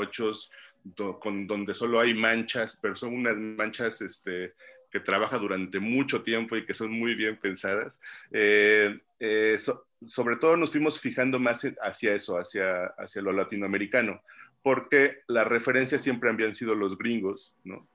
[0.93, 4.55] 8 con, donde solo hay manchas, pero son unas manchas este,
[4.91, 8.01] que trabaja durante mucho tiempo y que son muy bien pensadas.
[8.31, 9.59] Eh, eh,
[10.05, 14.23] sobre todo nos fuimos fijando más hacia eso, hacia, hacia lo latinoamericano,
[14.63, 17.87] porque las referencias siempre habían sido los gringos, ¿no?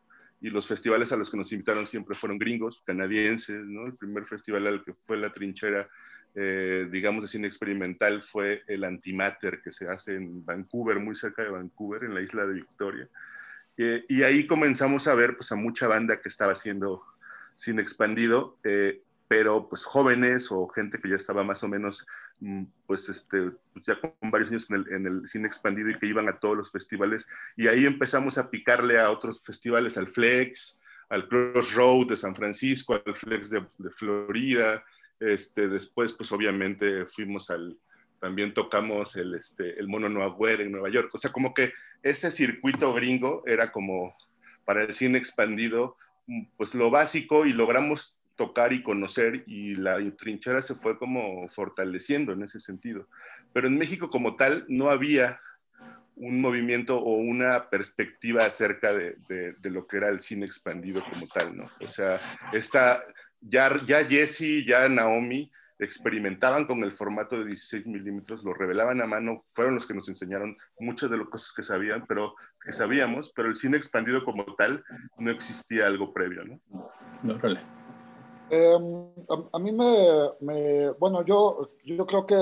[0.41, 3.85] Y los festivales a los que nos invitaron siempre fueron gringos, canadienses, ¿no?
[3.85, 5.89] El primer festival al que fue La Trinchera
[6.35, 11.43] eh, digamos, de cine experimental fue el Antimatter, que se hace en Vancouver, muy cerca
[11.43, 13.07] de Vancouver, en la isla de Victoria.
[13.77, 17.03] Eh, y ahí comenzamos a ver pues, a mucha banda que estaba haciendo
[17.55, 22.05] cine expandido, eh, pero pues jóvenes o gente que ya estaba más o menos,
[22.39, 25.99] mm, pues, este, pues, ya con varios años en el, en el, cine expandido y
[25.99, 27.27] que iban a todos los festivales.
[27.55, 32.99] Y ahí empezamos a picarle a otros festivales, al Flex, al Crossroad de San Francisco,
[33.05, 34.83] al Flex de, de Florida,
[35.31, 37.77] este, después, pues obviamente fuimos al,
[38.19, 41.09] también tocamos el, este, el Mono Noir en Nueva York.
[41.13, 44.15] O sea, como que ese circuito gringo era como
[44.65, 49.99] para el cine expandido, mm, pues lo básico y logramos tocar y conocer y la
[50.17, 53.07] trinchera se fue como fortaleciendo en ese sentido.
[53.53, 55.39] Pero en México como tal no había
[56.15, 61.01] un movimiento o una perspectiva acerca de, de, de, lo que era el cine expandido
[61.01, 61.71] como tal, ¿no?
[61.81, 62.19] O sea,
[62.51, 63.03] esta,
[63.49, 69.07] ya, ya Jesse, ya Naomi experimentaban con el formato de 16 milímetros, lo revelaban a
[69.07, 73.31] mano, fueron los que nos enseñaron muchas de las cosas que sabían, pero que sabíamos,
[73.35, 74.83] pero el cine expandido como tal
[75.17, 76.59] no existía algo previo, ¿no?
[77.23, 77.59] No, vale.
[78.49, 79.07] Em,
[79.51, 82.37] a, mí me, bueno, yo, yo creo que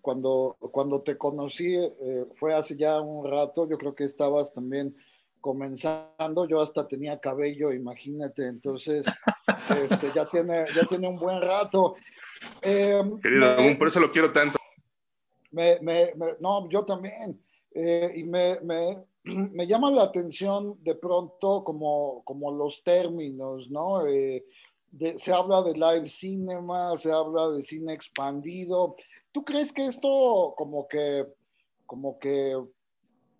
[0.00, 4.96] cuando, cuando te conocí eh, fue hace ya un rato, yo creo que estabas también
[5.42, 9.04] comenzando, yo hasta tenía cabello, imagínate, entonces
[9.90, 11.96] este, ya, tiene, ya tiene un buen rato.
[12.62, 14.58] Em, Querido, por eso lo quiero tanto.
[15.50, 17.38] Me, me, no, yo también.
[17.74, 18.58] Eh, y me,
[19.24, 24.06] me, llama la atención de pronto como, como los términos, ¿no?
[24.06, 24.44] Eh,
[25.16, 28.96] se habla de live cinema, se habla de cine expandido.
[29.32, 31.26] ¿Tú crees que esto como que,
[31.86, 32.56] como que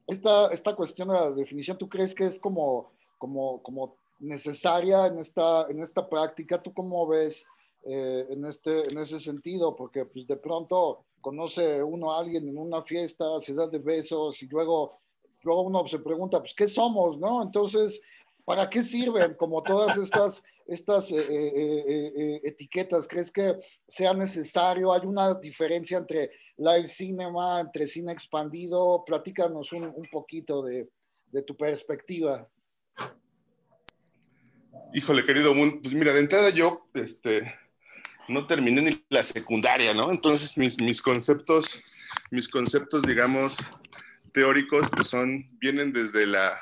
[0.06, 5.18] esta, esta cuestión de la definición, ¿tú crees que es como, como, como necesaria en
[5.18, 6.62] esta, en esta práctica?
[6.62, 7.46] ¿Tú cómo ves
[7.84, 9.74] eh, en, este, en ese sentido?
[9.76, 14.42] Porque pues de pronto conoce uno a alguien en una fiesta, se da de besos
[14.42, 14.98] y luego,
[15.42, 17.18] luego uno se pregunta, pues, ¿qué somos?
[17.18, 17.42] ¿No?
[17.42, 18.02] Entonces,
[18.44, 23.06] ¿para qué sirven como todas estas estas eh, eh, eh, etiquetas?
[23.08, 23.54] ¿Crees que
[23.88, 24.92] sea necesario?
[24.92, 29.04] ¿Hay una diferencia entre live cinema, entre cine expandido?
[29.06, 30.88] Platícanos un, poquito de,
[31.26, 32.48] de tu perspectiva?
[34.94, 37.42] Híjole, querido Moon, pues mira, de entrada yo este,
[38.28, 40.10] no terminé ni la secundaria, ¿no?
[40.10, 41.82] Entonces mis, mis conceptos,
[42.30, 43.56] mis conceptos, digamos,
[44.32, 46.60] teóricos, pues son, vienen desde la,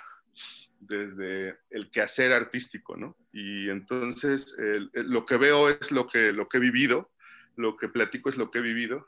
[0.78, 3.16] desde el quehacer artístico, ¿no?
[3.33, 4.57] Y entonces
[4.93, 7.11] lo que veo es lo que, lo que he vivido,
[7.57, 9.07] lo que platico es lo que he vivido.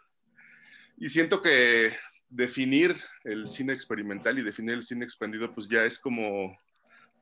[0.97, 1.97] Y siento que
[2.29, 6.59] definir el cine experimental y definir el cine expandido, pues ya es como,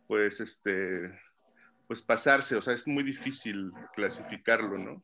[0.07, 1.11] pues, este,
[1.87, 5.03] pues pasarse, o sea, es muy difícil clasificarlo, ¿no?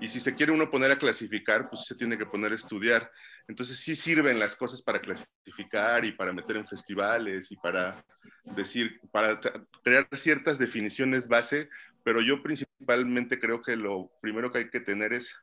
[0.00, 3.10] Y si se quiere uno poner a clasificar, pues se tiene que poner a estudiar.
[3.48, 8.04] Entonces sí sirven las cosas para clasificar y para meter en festivales y para
[8.44, 9.40] decir, para
[9.84, 11.68] crear ciertas definiciones base,
[12.02, 15.36] pero yo principalmente creo que lo primero que hay que tener es,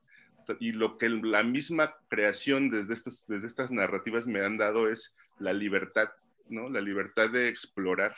[0.60, 5.16] y lo que la misma creación desde, estos, desde estas narrativas me han dado es
[5.40, 6.10] la libertad,
[6.50, 6.70] ¿no?
[6.70, 8.16] La libertad de explorar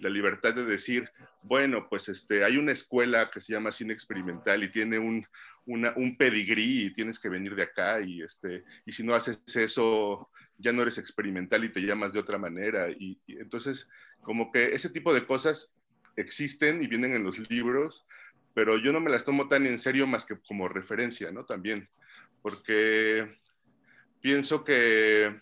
[0.00, 1.10] la libertad de decir,
[1.42, 5.26] bueno, pues este, hay una escuela que se llama cine experimental y tiene un,
[5.66, 10.30] un pedigrí y tienes que venir de acá y, este, y si no haces eso,
[10.58, 12.90] ya no eres experimental y te llamas de otra manera.
[12.90, 13.88] Y, entonces,
[14.22, 15.74] como que ese tipo de cosas
[16.16, 18.06] existen y vienen en los libros,
[18.54, 21.44] pero yo no me las tomo tan en serio más que como referencia, ¿no?
[21.44, 21.88] También,
[22.42, 23.38] porque
[24.20, 25.40] pienso que,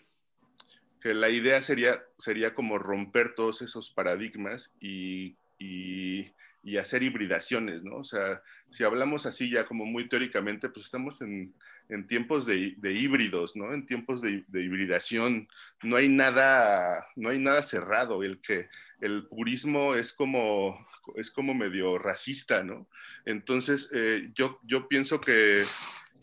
[1.01, 6.31] que la idea sería, sería como romper todos esos paradigmas y, y,
[6.79, 7.97] hacer hibridaciones, ¿no?
[7.97, 11.53] O sea, si hablamos así ya como muy teóricamente, pues estamos en,
[11.89, 13.73] en tiempos de, híbridos, ¿no?
[13.73, 15.49] En tiempos de, de, hibridación.
[15.81, 18.23] No hay nada, no hay nada cerrado.
[18.23, 18.69] El que
[19.01, 22.87] el purismo es como, es como medio racista, ¿no?
[23.25, 25.63] Entonces, eh, yo, yo pienso que,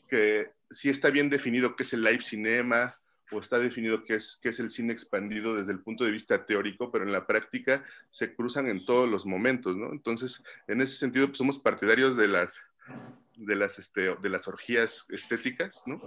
[0.08, 2.96] que sí está bien definido qué es el live cinema,
[3.32, 6.46] o está definido qué es, qué es el cine expandido desde el punto de vista
[6.46, 9.92] teórico, pero en la práctica se cruzan en todos los momentos, ¿no?
[9.92, 12.62] Entonces, en ese sentido, pues somos partidarios de las,
[13.36, 16.00] de las, este, de las orgías estéticas, ¿no?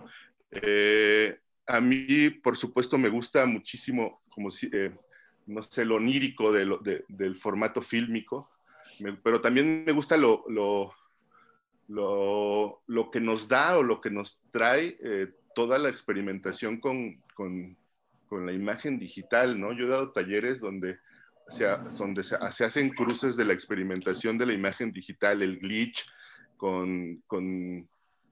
[0.52, 4.92] Eh, a mí, por supuesto, me gusta muchísimo, como si, eh,
[5.46, 8.50] no sé, lo onírico de del formato fílmico,
[9.24, 10.94] pero también me gusta lo, lo,
[11.88, 15.28] lo, lo, que nos da o lo que nos trae eh,
[15.60, 17.76] toda la experimentación con, con,
[18.30, 19.74] con, la imagen digital, ¿no?
[19.74, 21.00] Yo he dado talleres donde,
[21.50, 21.66] se,
[21.98, 26.10] donde se, hacen cruces de la experimentación de la imagen digital, el glitch,
[26.56, 27.90] con, con,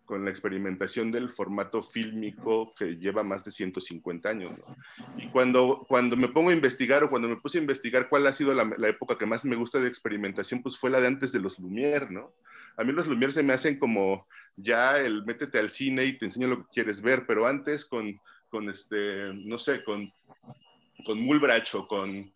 [0.08, 4.54] con la experimentación del formato fílmico que lleva más de 150 años.
[4.58, 4.76] ¿no?
[5.18, 8.34] Y cuando, cuando me pongo a investigar o cuando me puse a investigar cuál ha
[8.34, 11.34] sido la, la, época que más me gusta de experimentación, pues fue la de antes
[11.34, 12.32] de los Lumière, ¿no?
[12.78, 16.26] A mí los Lumière se me hacen como ya el métete al cine y te
[16.26, 18.18] enseño lo que quieres ver, pero antes con,
[18.50, 20.10] con este, no sé, con,
[21.06, 22.32] con Mulbrach o con,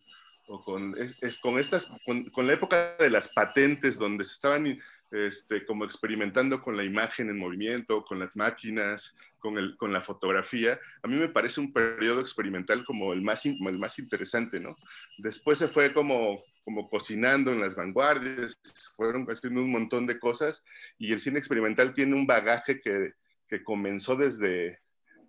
[0.48, 4.34] o con, es, es, con estas, con, con, la época de las patentes donde se
[4.34, 4.78] estaban
[5.12, 10.00] este, como experimentando con la imagen en movimiento, con las máquinas, con, el, con la
[10.00, 14.76] fotografía, a mí me parece un periodo experimental como el más, el más interesante, ¿no?
[15.18, 18.60] Después se fue como como cocinando en las vanguardias,
[18.96, 20.62] fueron haciendo un montón de cosas
[20.98, 23.14] y el cine experimental tiene un bagaje que,
[23.48, 24.80] que comenzó desde,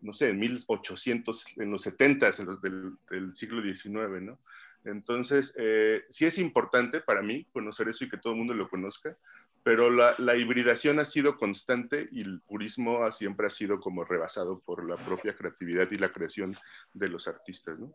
[0.02, 4.40] no sé, en 1800, en los 70 del, del siglo XIX, ¿no?
[4.86, 8.70] Entonces, eh, sí es importante para mí conocer eso y que todo el mundo lo
[8.70, 9.18] conozca,
[9.64, 14.60] pero la, la, hibridación ha sido constante y el purismo siempre ha sido como rebasado
[14.60, 16.58] por la propia creatividad y la creación
[16.94, 17.94] de los artistas, ¿no?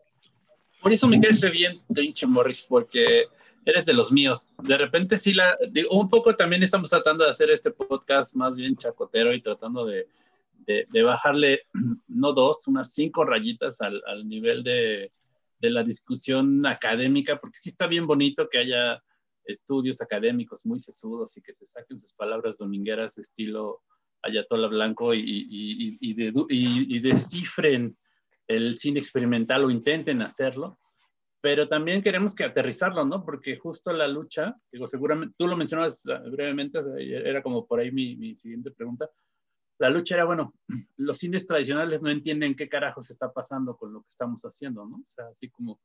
[0.81, 3.25] Por eso me caes bien, Trinche Morris, porque
[3.65, 4.51] eres de los míos.
[4.63, 8.55] De repente sí la, digo, un poco también estamos tratando de hacer este podcast más
[8.55, 10.07] bien chacotero y tratando de,
[10.65, 11.63] de, de bajarle,
[12.07, 15.11] no dos, unas cinco rayitas al, al nivel de,
[15.59, 19.03] de, la discusión académica, porque sí está bien bonito que haya
[19.51, 23.81] estudios académicos muy sesudos y que se saquen sus palabras domingueras estilo
[24.21, 27.97] Ayatola Blanco y, y, y, de, y descifren
[28.47, 30.79] el cine experimental o intenten hacerlo,
[31.41, 33.23] pero también queremos que aterrizarlo, ¿no?
[33.23, 37.79] Porque justo la lucha, digo, seguramente, tú lo mencionabas brevemente, o sea, era como por
[37.79, 39.09] ahí mi, mi, siguiente pregunta,
[39.77, 40.53] la lucha era, bueno,
[40.97, 44.97] los cines tradicionales no entienden qué carajos está pasando con lo que estamos haciendo, ¿no?
[44.97, 45.79] O sea, así como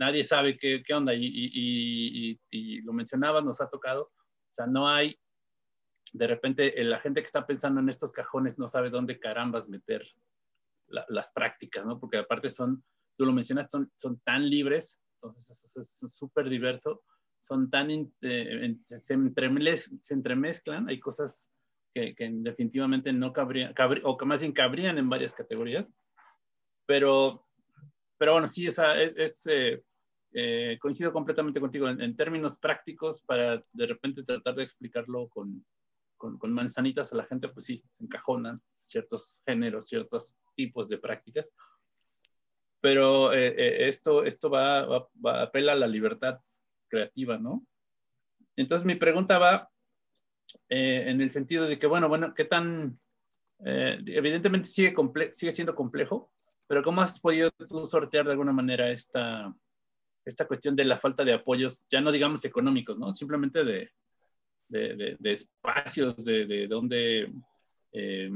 [0.00, 4.88] nadie sabe qué, qué onda, y, y, lo mencionabas, nos ha tocado, o sea, no
[4.88, 5.16] hay,
[6.12, 10.02] de repente, la gente que está pensando en estos cajones no sabe dónde carambas meter
[10.88, 12.00] la, las prácticas, ¿no?
[12.00, 12.82] Porque aparte son,
[13.16, 17.02] tú lo mencionas, son, son tan libres, entonces es súper diverso,
[17.38, 17.90] son tan,
[18.22, 21.52] eh, se, entremez, se, entremezclan, hay cosas
[21.94, 25.92] que, definitivamente no cabrían, cabrí, o que más bien cabrían en varias categorías,
[26.86, 27.46] pero,
[28.18, 29.82] pero bueno, sí, esa es, es eh,
[30.32, 35.66] eh, coincido completamente contigo en, términos prácticos para de repente tratar de explicarlo con,
[36.16, 41.52] con, manzanitas a la gente, pues sí, se encajonan ciertos géneros, ciertos tipos de prácticas.
[42.80, 46.38] Pero eh, eh, esto, esto va, va, apela a la libertad
[46.88, 47.66] creativa, ¿no?
[48.54, 49.68] Entonces mi pregunta va
[50.68, 53.00] en el sentido de que, bueno, bueno, ¿qué tan...
[53.58, 54.94] evidentemente sigue,
[55.32, 56.32] sigue siendo complejo,
[56.68, 59.54] pero ¿cómo has podido tú sortear de alguna manera esta,
[60.30, 63.12] esta cuestión de la falta de apoyos, ya no digamos económicos, ¿no?
[63.12, 63.90] Simplemente de,
[64.68, 67.32] de, espacios, de, de donde
[67.92, 68.30] eh,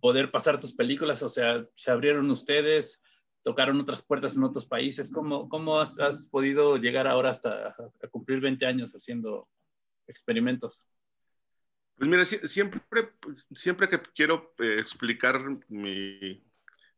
[0.00, 3.02] poder pasar tus películas, o sea, se abrieron ustedes,
[3.42, 5.10] tocaron otras puertas en otros países.
[5.10, 7.74] ¿Cómo, cómo has, podido llegar ahora hasta
[8.10, 9.48] cumplir 20 años haciendo
[10.06, 10.86] experimentos?
[11.96, 12.82] Pues mira, siempre,
[13.54, 16.42] siempre que quiero eh, explicar mi,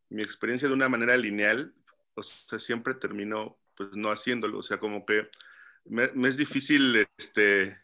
[0.08, 1.74] mi, experiencia de una manera lineal,
[2.14, 4.58] o sea, siempre termino pues no haciéndolo.
[4.58, 5.28] O sea, como que
[5.84, 7.78] me, es difícil, este,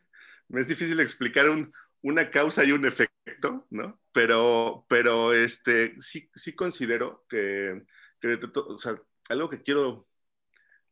[0.51, 4.01] es difícil explicar un, una causa y un efecto, ¿no?
[4.13, 7.83] Pero, pero este, sí, sí considero que,
[8.21, 10.09] que o sea, algo que quiero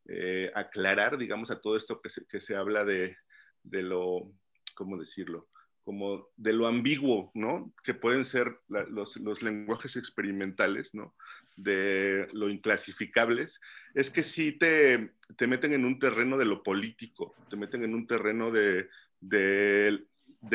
[0.07, 3.17] eh, aclarar, digamos, a todo esto que se, que se habla de,
[3.63, 4.31] de lo,
[4.75, 5.47] ¿cómo decirlo?
[5.83, 7.73] como de lo ambiguo, ¿no?
[7.83, 11.15] Que pueden ser los, los, lenguajes experimentales, ¿no?
[11.55, 13.59] De lo inclasificables,
[13.93, 17.93] es que sí te, te, meten en un terreno de lo político, te meten en
[17.93, 18.87] un terreno de,
[19.19, 19.99] de,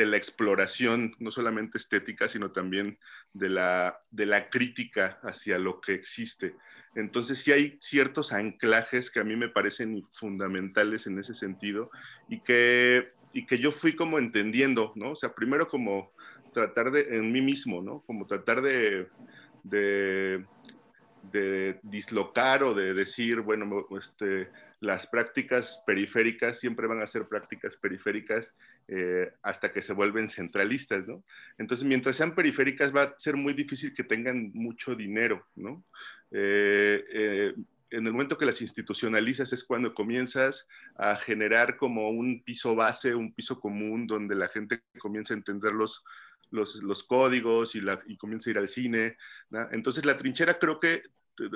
[0.05, 2.97] la exploración, no solamente estética, sino también
[3.33, 6.55] de la, de la crítica hacia lo que existe.
[6.95, 11.91] Entonces sí hay ciertos anclajes que a mí me parecen fundamentales en ese sentido
[12.27, 15.11] y que y que yo fui como entendiendo, ¿no?
[15.11, 16.11] O sea, primero como
[16.53, 18.01] tratar de, en mí mismo, ¿no?
[18.07, 19.07] Como tratar de,
[21.31, 27.75] de dislocar o de decir, bueno, este, las prácticas periféricas siempre van a ser prácticas
[27.75, 28.53] periféricas
[28.87, 31.23] eh, hasta que se vuelven centralistas, ¿no?
[31.57, 35.83] Entonces, mientras sean periféricas, va a ser muy difícil que tengan mucho dinero, ¿no?
[36.31, 37.53] Eh, eh,
[37.89, 43.15] en el momento que las institucionalizas es cuando comienzas a generar como un piso base,
[43.15, 46.03] un piso común, donde la gente comienza a entender los,
[46.51, 49.17] los, códigos y, la, y comienza a ir al cine.
[49.71, 51.03] Entonces la trinchera creo que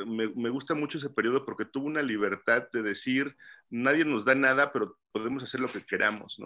[0.05, 3.35] me, gusta mucho ese periodo porque tuvo una libertad de decir,
[3.69, 6.39] nadie nos da nada, pero podemos hacer lo que queramos.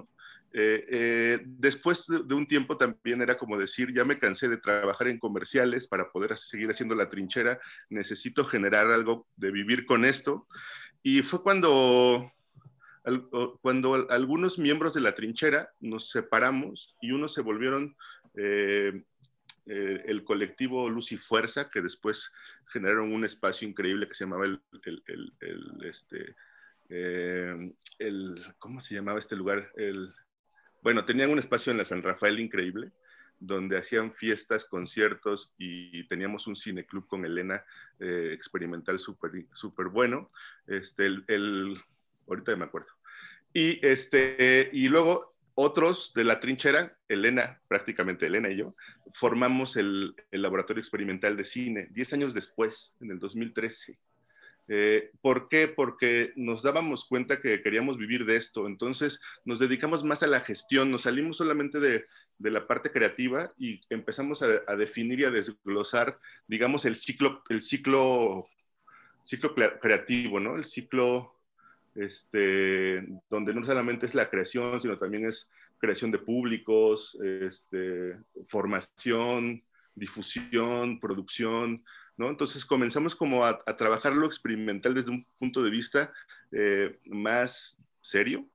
[0.54, 5.10] Eh, eh, después de, un tiempo también era como decir, ya me cansé de trabajar
[5.10, 10.48] en comerciales para poder seguir haciendo la trinchera, necesito generar algo de vivir con esto.
[11.04, 12.32] Y fue cuando,
[13.62, 17.96] cuando algunos miembros de la trinchera nos separamos y unos se volvieron
[18.38, 19.04] eh,
[19.66, 22.32] el colectivo Luz y Fuerza, que después
[22.68, 24.62] generaron un espacio increíble que se llamaba el,
[25.84, 26.36] este,
[26.90, 29.72] el, ¿cómo se llamaba este lugar?
[29.76, 30.14] El,
[30.82, 32.92] bueno, tenían un espacio en la San Rafael increíble,
[33.40, 37.64] donde hacían fiestas, conciertos y teníamos un cineclub con Elena
[38.00, 40.32] eh, experimental súper super bueno.
[40.68, 41.82] Este, el,
[42.28, 42.94] ahorita me acuerdo.
[43.54, 48.76] Y, este, y luego otros de la trinchera, Elena, prácticamente Elena y yo,
[49.14, 53.98] formamos el, el laboratorio experimental de cine, 10 años después, en el 2013.
[54.68, 55.68] Eh, ¿Por qué?
[55.68, 60.42] Porque nos dábamos cuenta que queríamos vivir de esto, entonces nos dedicamos más a la
[60.42, 62.04] gestión, nos salimos solamente de,
[62.40, 68.48] la parte creativa y empezamos a, definir y a desglosar, digamos, el ciclo, el ciclo,
[69.24, 70.56] ciclo creativo, ¿no?
[70.56, 71.35] El ciclo
[71.96, 79.64] este, donde no solamente es la creación, sino también es creación de públicos, este, formación,
[79.96, 81.84] difusión, producción,
[82.18, 86.14] entonces comenzamos como a, trabajar lo experimental desde un punto de vista
[86.52, 88.48] eh, más serio,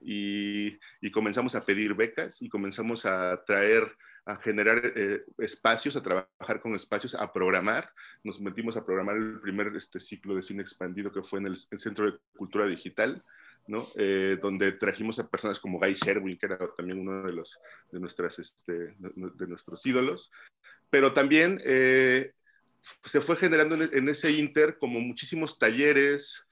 [0.00, 0.78] Y,
[1.12, 3.84] comenzamos a pedir becas y comenzamos a traer,
[4.26, 7.90] a generar eh, espacios, a trabajar con espacios, a programar.
[8.22, 11.56] Nos metimos a programar el primer este, ciclo de cine expandido que fue en el,
[11.56, 13.22] Centro de Cultura Digital,
[13.66, 13.88] ¿no?
[13.96, 17.58] Eh, donde trajimos a personas como Guy Sherwin, que era también uno de, los,
[17.90, 20.30] de, nuestras, este, de, nuestros ídolos,
[20.90, 26.46] pero también se fue generando en ese inter como muchísimos talleres,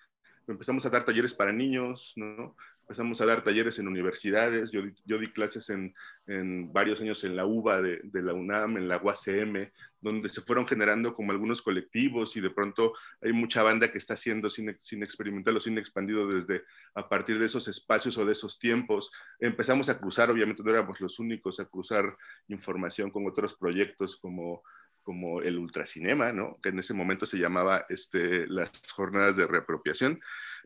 [0.49, 2.57] empezamos a dar talleres para niños, ¿no?
[2.83, 5.95] Empezamos a dar talleres en universidades, yo, yo di clases en,
[6.27, 9.71] en, varios años en la UBA de, de, la UNAM, en la UACM,
[10.01, 14.15] donde se fueron generando como algunos colectivos y de pronto hay mucha banda que está
[14.15, 16.65] haciendo cine, cine experimental o cine expandido desde
[16.95, 19.11] a partir de esos espacios o de esos tiempos.
[19.39, 22.17] Empezamos a cruzar, obviamente no éramos los únicos, a cruzar
[22.49, 24.63] información con otros proyectos como
[25.03, 26.59] como el ultracinema, ¿no?
[26.63, 30.21] que en ese momento se llamaba este, las jornadas de reapropiación.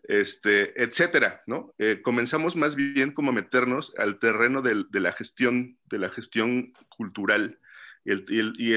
[0.05, 1.75] Este, etcétera, ¿no?
[1.79, 6.73] Eh, comenzamos más bien como a meternos al terreno de la gestión, de la gestión
[6.89, 7.59] cultural.
[8.05, 8.73] Y el, y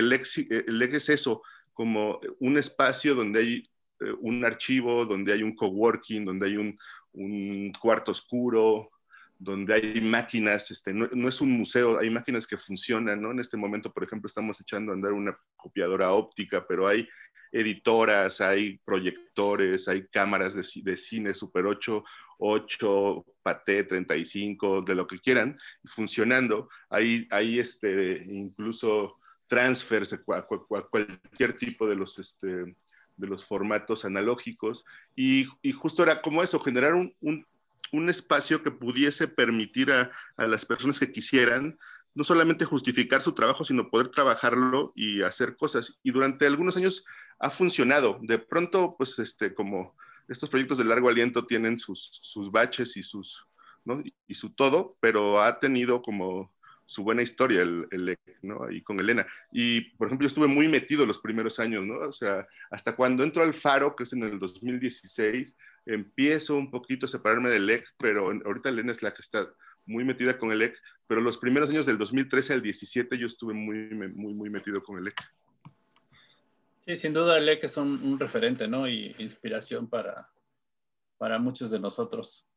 [0.95, 1.43] es eso,
[1.74, 3.70] como un espacio donde hay
[4.01, 6.78] eh, un archivo, donde hay un coworking, donde hay un,
[7.13, 8.89] un cuarto oscuro,
[9.38, 13.32] donde hay máquinas, este, no, no, es un museo, hay máquinas que funcionan, ¿no?
[13.32, 17.07] En este momento, por ejemplo, estamos echando a andar una copiadora óptica, pero hay
[17.51, 22.03] editoras, hay proyectores, hay cámaras de, cine Super 8,
[22.37, 26.69] 8, Paté 35, de lo que quieran, funcionando.
[26.89, 32.47] Hay, hay este, incluso transfers a, cualquier tipo de los, este,
[33.17, 34.85] de los formatos analógicos.
[35.15, 37.45] Y, y, justo era como eso, generar un, un,
[37.91, 41.77] un espacio que pudiese permitir a, a las personas que quisieran
[42.20, 45.97] no solamente justificar su trabajo, sino poder trabajarlo y hacer cosas.
[46.03, 47.05] Y durante algunos años
[47.39, 48.20] ha funcionado.
[48.22, 49.95] De pronto, pues, este, como
[50.28, 53.47] estos proyectos de largo aliento tienen sus, sus baches y sus,
[53.86, 54.03] ¿no?
[54.28, 56.51] Y, su todo, pero ha tenido como
[56.86, 58.65] su buena historia el, el ¿no?
[58.65, 59.26] Ahí con Elena.
[59.53, 61.99] Y, por ejemplo, yo estuve muy metido los primeros años, ¿no?
[61.99, 65.55] O sea, hasta cuando entro al Faro, que es en el 2016,
[65.86, 69.47] empiezo un poquito a separarme del EC, pero ahorita Elena es la que está
[69.86, 70.76] muy metida con el EC,
[71.10, 74.99] pero los primeros años del 2013 al 17 yo estuve muy, muy, muy metido con
[74.99, 75.16] el EC.
[76.86, 78.88] Sí, sin duda el EC es un, un referente, ¿no?
[78.88, 80.30] Y inspiración para,
[81.18, 82.47] para muchos de nosotros.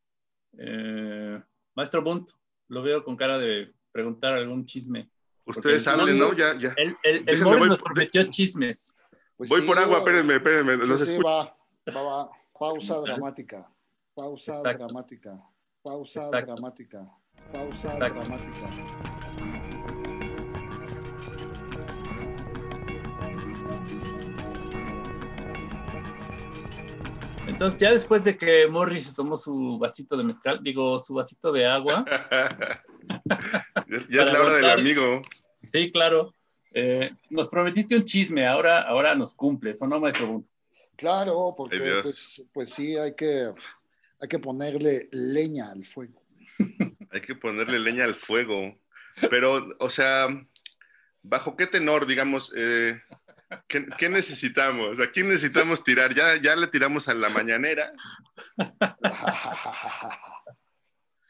[0.58, 1.40] Eh,
[1.74, 2.28] Maestro Bunt,
[2.68, 5.08] lo veo con cara de preguntar algún chisme.
[5.46, 6.34] Ustedes hablen, ¿no?
[6.36, 6.74] Ya, ya.
[6.76, 8.98] El, el, el Morris nos prometió chismes.
[9.38, 10.74] Pues voy sí, por agua, espérenme, espérenme.
[10.74, 11.26] Sí, Los sí, escucho.
[11.26, 11.56] va,
[11.88, 12.30] va, va.
[12.58, 13.66] Pausa dramática.
[14.14, 14.84] Pausa Exacto.
[14.84, 15.42] dramática.
[15.82, 16.52] Pausa Exacto.
[16.52, 17.21] dramática.
[17.52, 18.20] Pausa Exacto.
[18.20, 19.02] dramática.
[27.46, 31.52] Entonces, ya después de que Morris se tomó su vasito de mezcal, digo, su vasito
[31.52, 32.04] de agua,
[34.10, 35.22] ya es la hora del amigo.
[35.52, 36.32] sí, claro,
[36.72, 40.46] eh, nos prometiste un chisme, ahora, ahora nos cumples, ¿o no, maestro Bunt?
[40.96, 43.52] Claro, porque Ay, pues, pues sí, hay que,
[44.20, 46.21] hay que ponerle leña al fuego.
[47.10, 48.78] Hay que ponerle leña al fuego.
[49.30, 50.28] Pero, o sea,
[51.22, 53.00] ¿bajo qué tenor, digamos, eh,
[53.68, 54.98] ¿qué, qué necesitamos?
[55.00, 56.14] ¿A quién necesitamos tirar?
[56.14, 57.92] ¿Ya, ya le tiramos a la mañanera?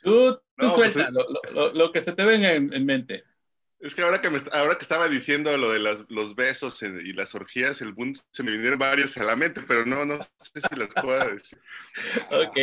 [0.02, 3.24] Tú, tú No, pues suelta lo, lo- lo que se te venga en, en mente.
[3.78, 7.12] Es que ahora que, me, ahora que estaba diciendo lo de las- los besos y
[7.12, 10.60] las orgías, el boom se me vinieron varios a la mente, pero no, no sé
[10.68, 11.58] si las puedo decir.
[12.30, 12.58] Ok.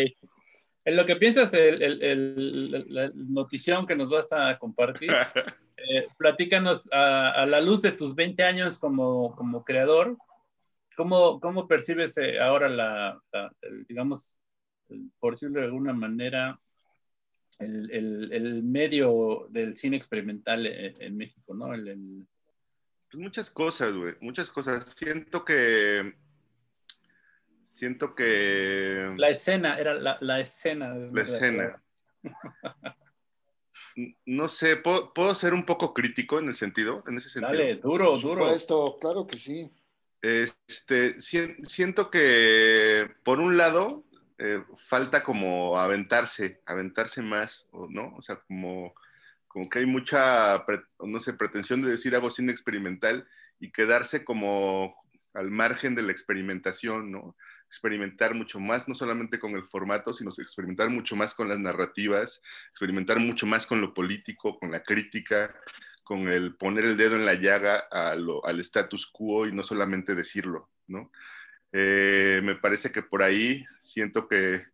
[0.90, 5.12] En lo que piensas, el, el- el- la notición que nos vas a compartir,
[5.78, 10.18] eh, platícanos a, a la luz de tus 20 años como, como creador,
[10.98, 13.22] ¿cómo, cómo percibes eh, ahora la,
[13.88, 14.40] digamos,
[15.20, 16.60] por decirlo de alguna manera,
[17.60, 21.72] el, el- el medio del cine experimental en, en México, ¿no?
[21.72, 22.28] El- el-
[23.12, 24.86] Pues muchas cosas, güey, muchas cosas.
[24.96, 26.16] Siento que...
[27.80, 29.14] Siento que...
[29.16, 30.94] la escena, era la, la escena.
[31.14, 31.82] La escena.
[34.26, 37.54] No sé, ¿puedo, puedo ser un poco crítico en el sentido, en ese sentido?
[37.54, 38.42] Dale, duro, Por duro.
[38.44, 39.72] supuesto, claro que sí.
[40.22, 44.04] Este, si- siento que por un lado
[44.38, 48.14] eh, falta como aventarse, aventarse más, o ¿no?
[48.18, 48.94] O sea, como,
[49.48, 53.26] como que hay mucha, pre- no sé, pretensión de decir hago cine experimental
[53.58, 54.96] y quedarse como
[55.34, 57.36] al margen de la experimentación, ¿no?
[57.70, 62.42] Experimentar mucho más, no solamente con el formato, sino experimentar mucho más con las narrativas,
[62.72, 65.56] experimentar mucho más con lo político, con la crítica,
[66.04, 69.64] con el poner el dedo en la llaga a lo- al status quo y no
[69.64, 71.12] solamente decirlo, ¿no?
[71.72, 74.66] Eh, me parece que por ahí siento que,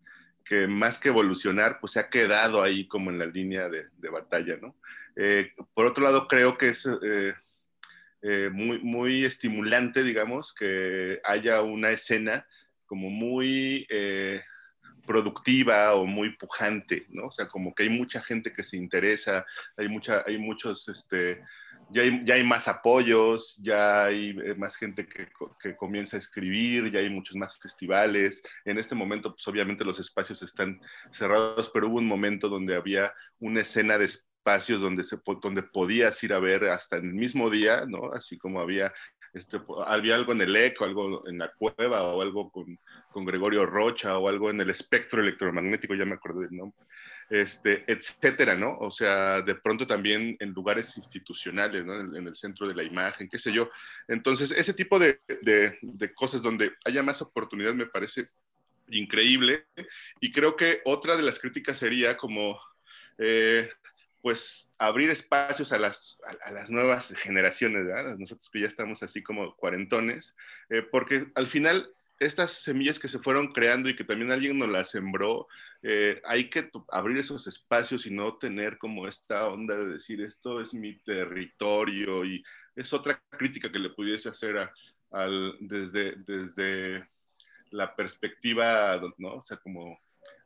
[0.45, 4.09] que más que evolucionar, pues se ha quedado ahí como en la línea de, de
[4.09, 4.77] batalla, ¿no?
[5.17, 6.87] Eh, por otro lado, creo que es
[8.21, 12.47] eh, muy, muy estimulante, digamos, que haya una escena
[12.85, 14.41] como muy eh,
[15.05, 17.27] productiva o muy pujante, ¿no?
[17.27, 19.45] O sea, como que hay mucha gente que se interesa,
[19.77, 21.43] hay, mucha, hay muchos, este,
[21.89, 25.29] ya hay, ya hay más apoyos, ya hay eh, más gente que,
[25.59, 28.41] que comienza a escribir, ya hay muchos más festivales.
[28.65, 30.81] En este momento, pues obviamente los espacios están
[31.11, 36.23] cerrados, pero hubo un momento donde había una escena de espacios donde, se, donde podías
[36.23, 38.11] ir a ver hasta el mismo día, ¿no?
[38.13, 38.93] Así como había,
[39.35, 42.79] este, había algo en el ECO, algo en la cueva o algo con,
[43.11, 46.79] con Gregorio Rocha o algo en el espectro electromagnético, ya me acordé del nombre
[47.29, 48.77] este, etcétera, ¿no?
[48.79, 51.99] O sea, de pronto también en lugares institucionales, ¿no?
[51.99, 53.69] En, en el centro de la imagen, qué sé yo.
[54.07, 58.29] Entonces, ese tipo de, de- de cosas donde haya más oportunidad me parece
[58.89, 59.65] increíble.
[60.19, 62.59] Y creo que otra de las críticas sería como,
[63.17, 63.69] eh,
[64.25, 68.17] pues, abrir espacios a las, a, las nuevas generaciones, ¿verdad?
[68.17, 70.35] Nosotros que ya estamos así como cuarentones,
[70.71, 74.69] eh, porque al final estas semillas que se fueron creando y que también alguien nos
[74.69, 75.47] las sembró,
[75.83, 80.59] eh, hay que abrir esos espacios y no tener como esta onda de decir esto
[80.59, 82.43] es mi territorio y
[82.75, 84.73] es otra crítica que le pudiese hacer a,
[85.11, 87.07] al, desde, desde
[87.69, 89.35] la perspectiva, ¿no?
[89.35, 89.99] O sea, como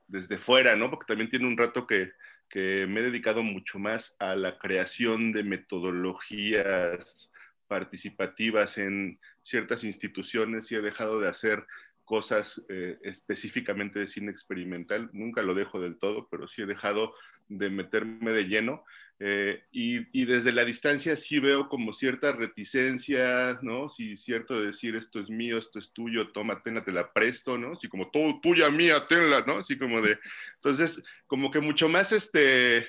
[0.05, 0.89] desde fuera, ¿no?
[0.89, 2.11] Porque también tiene un rato que,
[2.49, 7.31] que me he dedicado mucho más a la creación de metodologías
[7.67, 11.65] participativas en ciertas instituciones y he dejado de hacer
[12.09, 15.11] cosas eh, específicamente de cine experimental.
[15.13, 17.13] Nunca lo dejo del todo, pero sí he dejado
[17.47, 18.83] de meterme de lleno.
[19.19, 23.89] Eh, y, desde la distancia sí veo como cierta reticencia, ¿no?
[23.89, 27.73] Sí, cierto decir esto es mío, esto es tuyo, toma, tenla, te la presto, ¿no?
[27.73, 29.57] Así como todo tuya, mía, tenla, ¿no?
[29.59, 30.17] Así como de,
[30.55, 32.87] entonces, como que mucho más este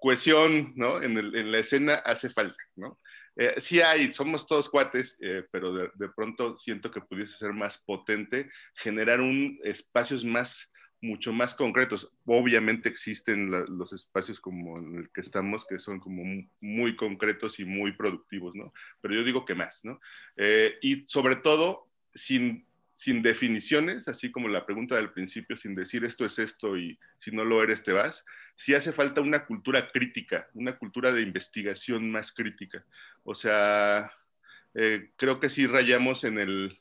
[0.00, 1.02] cohesión, ¿no?
[1.02, 2.98] En, en la escena hace falta, ¿no?
[3.36, 7.78] Eh, sí hay, somos todos cuates, eh, pero de, pronto siento que pudiese ser más
[7.78, 10.72] potente, generar un espacios más,
[11.02, 12.10] mucho más concretos.
[12.24, 16.22] Obviamente existen los espacios como en el que estamos, que son como
[16.60, 18.72] muy concretos y muy productivos, ¿no?
[19.02, 20.00] Pero yo digo que más, ¿no?
[20.36, 22.66] Eh, y sobre todo, sin
[22.96, 27.30] sin definiciones, así como la pregunta del principio, sin decir esto es esto y si
[27.30, 28.24] no lo eres te vas,
[28.54, 32.86] sí hace falta una cultura crítica, una cultura de investigación más crítica.
[33.22, 34.10] O sea,
[34.74, 36.80] eh, creo que sí rayamos en el,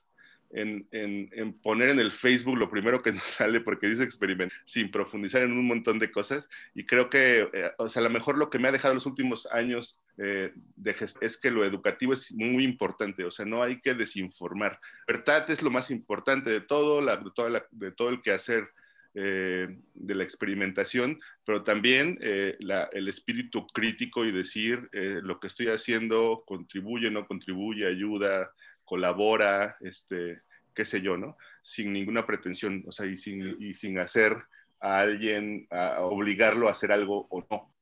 [0.55, 5.43] en, poner en el Facebook lo primero que nos sale porque dice experimento, sin profundizar
[5.43, 6.47] en un montón de cosas.
[6.73, 9.05] Y creo que, eh, o sea, a lo mejor lo que me ha dejado los
[9.05, 13.81] últimos años eh, de es que lo educativo es muy importante, o sea, no hay
[13.81, 14.79] que desinformar.
[15.07, 18.69] Verdad es lo más importante de todo, la, de, toda de todo el quehacer.
[19.17, 26.43] Eh, de la experimentación, pero también el espíritu crítico y decir lo que estoy haciendo
[26.45, 28.51] contribuye, no contribuye, ayuda,
[28.83, 30.41] colabora, este,
[30.75, 31.37] qué sé yo, ¿no?
[31.63, 34.37] Sin ninguna pretensión, o sea, y sin, y sin hacer
[34.79, 37.73] a alguien, a obligarlo a hacer algo o no.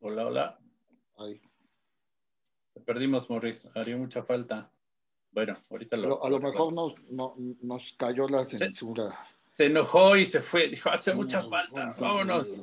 [0.00, 0.58] Hola, hola.
[1.16, 1.40] Ay.
[2.74, 3.68] Te perdimos, Morris.
[3.74, 4.70] Haría mucha falta.
[5.32, 6.24] Bueno, ahorita lo.
[6.24, 6.94] a lo mejor nos,
[7.62, 9.18] nos, cayó la censura.
[9.42, 10.68] Se, enojó y se fue.
[10.68, 11.96] Dijo, hace mucha falta.
[11.98, 12.60] Vámonos.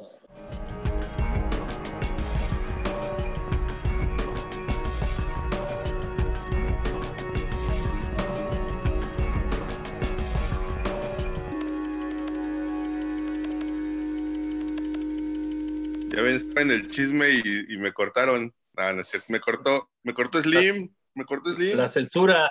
[16.16, 18.54] Ya ven, estaba en el chisme y, me cortaron.
[18.78, 21.76] Ah, no, Me cortó, me cortó Slim, me cortó Slim.
[21.76, 22.50] La censura.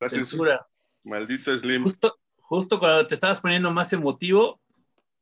[0.00, 0.66] La censura.
[1.04, 1.82] Maldito Slim.
[1.82, 4.62] Justo, justo cuando te estabas poniendo más emotivo,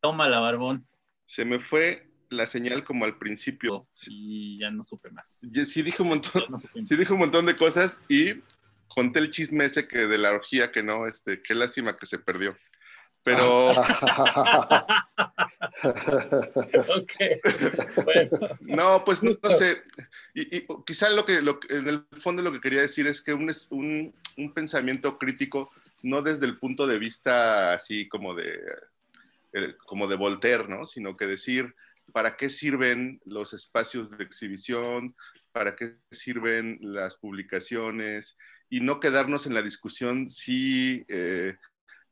[0.01, 0.87] toma la barbón.
[1.25, 3.89] Se me fue la señal como al principio.
[4.07, 5.41] Y ya no supe más.
[5.41, 6.45] Sí dije un montón,
[6.85, 8.35] sí dije un montón de cosas y
[8.87, 12.21] conté el chisme ese que de la orgía que no, este, qué lástima que se
[12.21, 12.55] perdió.
[13.23, 13.73] Pero.
[18.61, 19.83] No, pues no, sé.
[20.35, 24.15] Y, quizá lo que, en el fondo lo que quería decir es que un, un,
[24.37, 25.71] un, pensamiento crítico,
[26.03, 28.59] no desde el punto de vista así como de,
[29.53, 30.87] eh, como de Voltaire, ¿no?
[30.87, 31.75] Sino que decir,
[32.13, 35.15] ¿para qué sirven los espacios de exhibición?
[35.53, 38.37] ¿Para qué sirven las publicaciones?
[38.69, 41.05] Y no quedarnos en la discusión si.
[41.09, 41.57] Eh,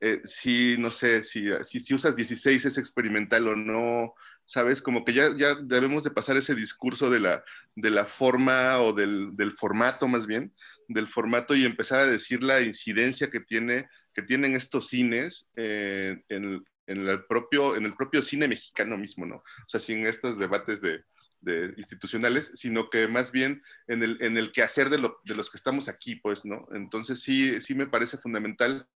[0.01, 4.80] eh, si, no sé, si, si, usas 16 es experimental o no, ¿sabes?
[4.80, 7.44] Como que ya, ya debemos de pasar ese discurso de la,
[7.74, 10.55] de la forma o del, del, formato más bien,
[10.86, 16.22] del formato y empezar a decir la incidencia que, tiene, que tienen estos cines eh,
[16.28, 19.36] en, en, el propio, en el propio cine mexicano mismo, ¿no?
[19.36, 21.03] O sea, sin estos debates de,
[21.40, 25.51] de institucionales, sino que más bien en el, en el quehacer de, lo, de los
[25.51, 26.68] que estamos aquí, pues, ¿no?
[26.72, 28.88] Entonces sí, sí me parece fundamental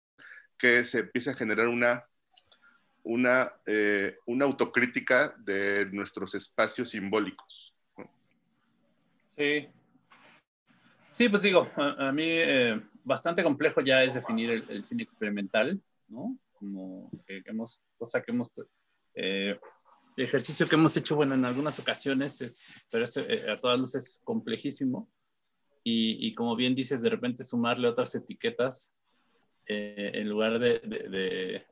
[0.61, 2.05] que se empiece a generar una,
[3.03, 7.73] una, eh, una autocrítica de nuestros espacios simbólicos.
[9.35, 9.67] Sí.
[11.09, 16.37] Sí, pues digo, a, mí eh, bastante complejo ya es definir el, cine experimental, ¿no?
[16.53, 18.63] Como que hemos, cosa que hemos,
[19.15, 19.59] eh,
[20.15, 24.21] el ejercicio que hemos hecho, bueno, en algunas ocasiones, es, pero a todas luces es
[24.23, 25.09] complejísimo.
[25.83, 28.93] Y, y, como bien dices, de repente sumarle otras etiquetas
[29.65, 31.65] eh, en lugar de,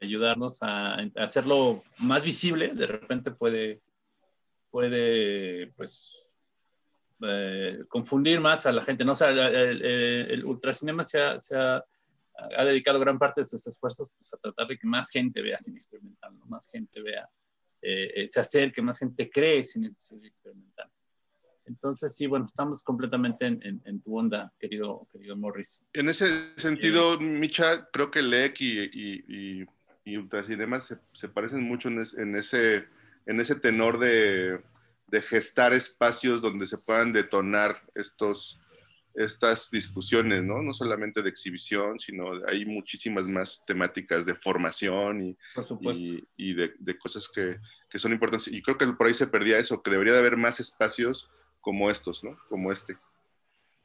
[0.00, 3.80] ayudarnos a, hacerlo más visible, de repente puede,
[5.76, 6.16] pues,
[7.22, 9.04] eh, confundir más a la gente.
[9.04, 9.14] ¿no?
[9.14, 11.84] Sea, el, ultracinema se ha,
[12.64, 15.78] dedicado gran parte de sus esfuerzos pues, a tratar de que más gente vea cine
[15.78, 16.46] experimental, ¿no?
[16.46, 17.28] más gente vea,
[17.80, 20.90] eh, eh, se acerque, más gente cree cine, cine experimental.
[21.68, 25.84] Entonces, sí, bueno, estamos completamente en, en, tu onda, querido, querido Morris.
[25.92, 29.66] En ese sentido, Micha, creo que LEC y, y, y,
[30.04, 32.86] y Ultracinema se, se, parecen mucho en, es, en, ese,
[33.26, 34.60] en ese tenor de,
[35.08, 38.58] de gestar espacios donde se puedan detonar estos,
[39.14, 40.62] estas discusiones, ¿no?
[40.62, 45.36] No solamente de exhibición, sino hay muchísimas más temáticas de formación y,
[45.92, 47.58] y, y de, de, cosas que,
[47.90, 48.52] que, son importantes.
[48.52, 51.28] Y creo que por ahí se perdía eso, que debería de haber más espacios
[51.60, 52.38] como estos, ¿no?
[52.48, 52.96] Como este.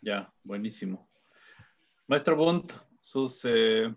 [0.02, 1.08] Ya, buenísimo.
[2.08, 3.42] Maestro Bunt, sus...
[3.46, 3.94] Eh...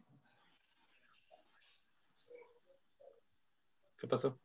[3.99, 4.39] ¿Qué pasó?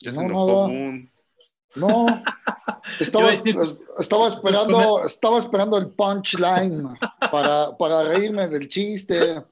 [0.00, 1.10] Ya no, enojó Bunt.
[1.76, 2.06] No,
[3.00, 6.98] estaba, estaba, esperando, estaba esperando el punchline
[7.30, 9.44] para, para reírme del chiste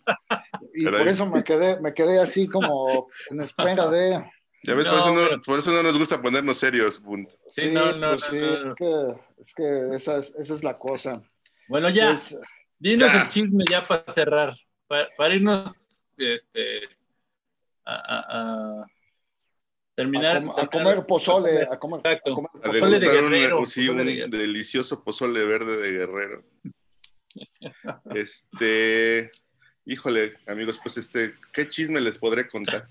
[0.73, 1.01] y Caray.
[1.01, 4.25] por eso me quedé, me quedé así como en espera de...
[4.67, 5.43] Ya ves, no, por, eso no, pero...
[5.43, 7.31] por, eso no, nos gusta ponernos serios, Bunt.
[7.47, 10.77] Sí, sí, no, no, pues sí es que, es que esa, es, esa es la
[10.77, 11.23] cosa.
[11.69, 12.37] Bueno, ya, pues,
[12.79, 13.23] dinos ya.
[13.23, 14.57] el chisme ya para cerrar,
[14.89, 16.81] para, para irnos este,
[17.85, 18.87] a, a, a
[19.95, 20.39] terminar.
[20.39, 21.63] A, com a, comer pozole.
[21.71, 22.33] A comer, Exacto.
[22.33, 23.59] A comer pozole de guerrero.
[23.61, 24.39] Un, sí, pozole un de guerrero.
[24.39, 26.45] delicioso pozole verde de guerrero.
[28.15, 29.31] este,
[29.85, 32.89] híjole, amigos, pues este, ¿qué chisme les podré contar?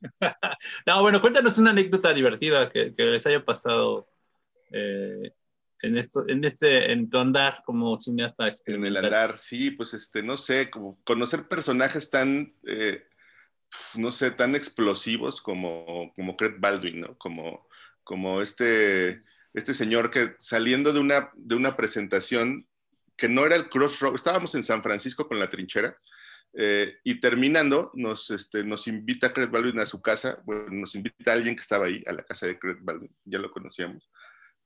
[0.86, 4.08] no, bueno, cuéntanos una anécdota divertida que, que les haya pasado
[4.72, 5.32] eh,
[5.82, 10.22] en esto, en este, en tu andar como cineasta En el andar, sí, pues este,
[10.22, 13.04] no sé, como conocer personajes tan eh,
[13.96, 17.18] no sé, tan explosivos como, como Craig Baldwin, ¿no?
[17.18, 17.68] Como,
[18.02, 19.22] como este,
[19.52, 22.66] este señor que saliendo de una, de una presentación
[23.16, 25.96] que no era el Crossroad, estábamos en San Francisco con la trinchera,
[26.54, 31.30] eh, y terminando, nos, este, nos invita Craig Baldwin a su casa, bueno, nos invita
[31.30, 34.10] a alguien que estaba ahí, a la casa de Craig Baldwin, ya lo conocíamos.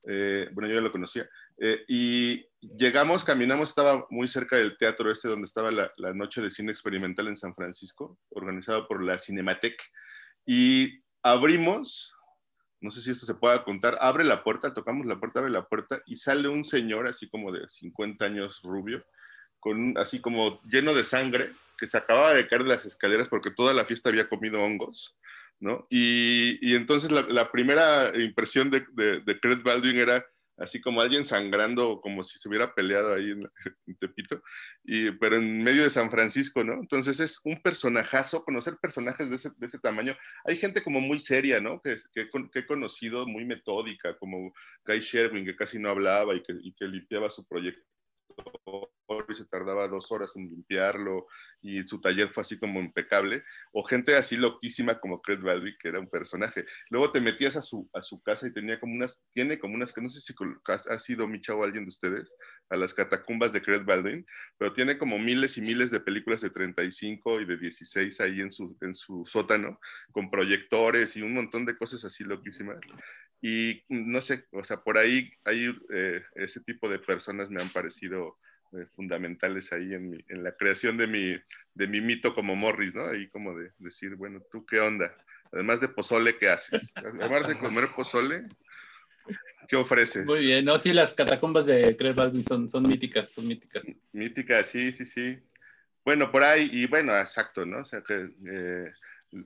[0.05, 1.29] Eh, bueno, yo ya lo conocía.
[1.57, 6.41] Eh, y llegamos, caminamos, estaba muy cerca del teatro este donde estaba la, la, noche
[6.41, 9.81] de cine experimental en San Francisco, organizado por la Cinematec.
[10.45, 12.13] Y abrimos,
[12.81, 15.67] no sé si esto se pueda contar, abre la puerta, tocamos la puerta, abre la
[15.67, 19.05] puerta y sale un señor así como de 50 años rubio,
[19.59, 23.51] con así como lleno de sangre, que se acababa de caer de las escaleras porque
[23.51, 25.17] toda la fiesta había comido hongos.
[25.59, 25.87] ¿no?
[25.89, 30.25] Y, entonces la, primera impresión de, de, de Craig Baldwin era
[30.57, 33.49] así como alguien sangrando, como si se hubiera peleado ahí en,
[33.87, 34.41] en, Tepito,
[34.83, 36.73] y, pero en medio de San Francisco, ¿no?
[36.73, 40.15] Entonces es un personajazo, conocer personajes de ese, de ese tamaño.
[40.45, 41.81] Hay gente como muy seria, ¿no?
[41.81, 44.53] Que, que, que, he conocido, muy metódica, como
[44.85, 47.92] Guy Sherwin, que casi no hablaba y que, y que limpiaba su proyecto
[49.29, 51.27] y se tardaba dos horas en limpiarlo
[51.61, 55.87] y su taller fue así como impecable, o gente así loquísima como Craig Baldwin, que
[55.87, 56.65] era un personaje.
[56.89, 59.93] Luego te metías a su, a su casa y tenía como unas, tiene como unas,
[59.93, 60.33] que no sé si
[60.67, 62.35] ha sido Micha o alguien de ustedes,
[62.69, 64.25] a las catacumbas de Craig Baldwin,
[64.57, 68.51] pero tiene como miles y miles de películas de 35 y de 16 ahí en
[68.51, 69.79] su, en su sótano,
[70.11, 72.77] con proyectores y un montón de cosas así loquísimas.
[73.45, 77.67] Y no sé, o sea, por ahí, ahí eh, ese tipo de personas me han
[77.67, 78.37] parecido
[78.71, 81.35] eh, fundamentales ahí en, mi, en, la creación de mi,
[81.73, 83.05] de mi mito como Morris, ¿no?
[83.05, 85.13] Ahí como de decir, bueno, ¿tú qué onda?
[85.51, 86.93] Además de pozole, ¿qué haces?
[86.95, 88.47] Además de comer pozole,
[89.67, 90.25] ¿qué ofreces?
[90.25, 93.83] Muy bien, no, sí, las catacumbas de Craig Baldwin son, son míticas, son míticas.
[94.13, 95.37] Míticas, sí, sí, sí.
[96.05, 97.79] Bueno, por ahí, y bueno, exacto, ¿no?
[97.79, 98.93] O sea, que eh,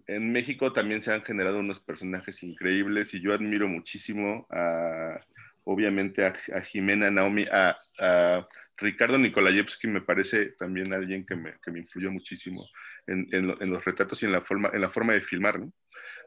[0.08, 5.20] en México también se han generado unos personajes increíbles y yo admiro muchísimo a,
[5.64, 11.72] obviamente, a, Jimena Naomi, a, a, Ricardo Nikolayevsky me parece también alguien que me, que
[11.72, 12.68] me influyó muchísimo
[13.08, 15.72] en, en, en, los retratos y en la forma, en la forma de filmar, ¿no?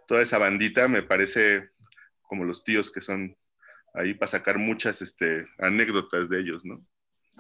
[0.08, 1.70] Toda esa bandita me parece
[2.22, 3.36] como los tíos que son
[3.94, 6.84] ahí para sacar muchas este, anécdotas de ellos, ¿no?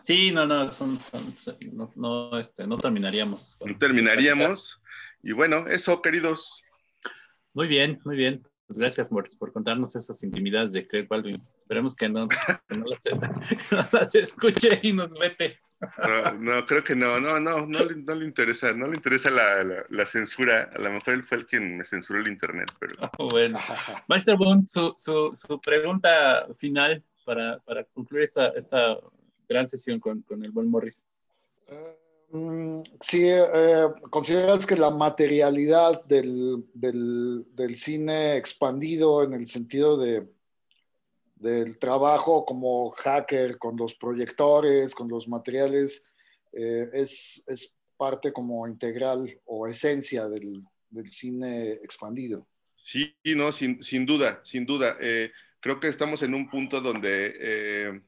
[0.00, 3.58] Sí, no, no, son, son, son no, no, este, no terminaríamos.
[3.64, 4.80] No terminaríamos.
[5.22, 6.62] Y bueno, eso, queridos.
[7.52, 8.42] Muy bien, muy bien.
[8.66, 11.42] Pues gracias, Morris, por contarnos esas intimidades de Craig Baldwin.
[11.56, 12.36] Esperemos que no, que
[12.76, 13.04] no, las,
[13.72, 15.58] no las, escuche y nos vete.
[15.98, 19.30] No, no, creo que no, no, no, no, le, no le interesa, no le interesa
[19.30, 20.70] la, la, la, censura.
[20.72, 22.94] A lo mejor él fue el quien me censuró el internet, pero.
[23.18, 23.58] Oh, bueno.
[24.06, 28.96] Maestro Bond, su, su, su, pregunta final para, para concluir esta, esta
[29.50, 31.06] gran sesión con, con el buen Morris.
[32.32, 39.98] Uh, sí, eh, ¿consideras que la materialidad del, del, del, cine expandido en el sentido
[39.98, 40.28] de,
[41.34, 46.06] del trabajo como hacker con los proyectores, con los materiales,
[46.52, 52.48] eh, es, es, parte como integral o esencia del, del cine expandido.
[52.76, 54.96] Sí, no, sin, sin duda, sin duda.
[54.98, 55.30] Eh,
[55.60, 58.00] creo que estamos en un punto donde, eh,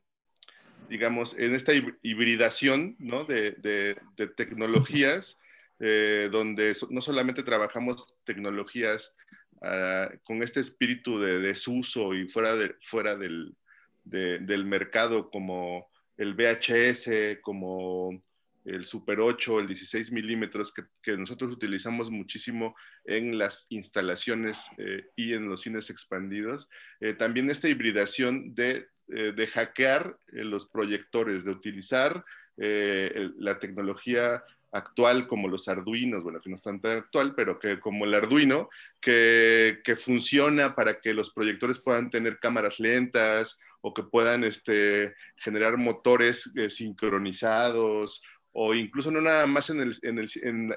[0.93, 1.73] digamos, en esta
[2.03, 3.25] hibridación ¿no?
[3.25, 5.39] de, de, tecnologías,
[5.81, 9.15] eh, donde no solamente trabajamos tecnologías
[9.63, 13.57] uh, con este espíritu de desuso y fuera, de, fuera del,
[14.05, 15.89] del mercado como
[16.19, 18.21] el VHS, como
[18.67, 25.07] el Super 8, el 16 milímetros, que, que, nosotros utilizamos muchísimo en las instalaciones eh,
[25.17, 26.69] y en los cines expandidos.
[27.01, 32.25] Eh, también esta hibridación de, eh, de hackear eh, los proyectores, de utilizar
[32.57, 37.79] eh, la tecnología actual como los arduinos, bueno, que no están tan actual, pero que
[37.79, 43.93] como el arduino, que, que funciona para que los proyectores puedan tener cámaras lentas o
[43.93, 50.31] que puedan este, generar motores sincronizados o incluso no nada más en, el, en, el,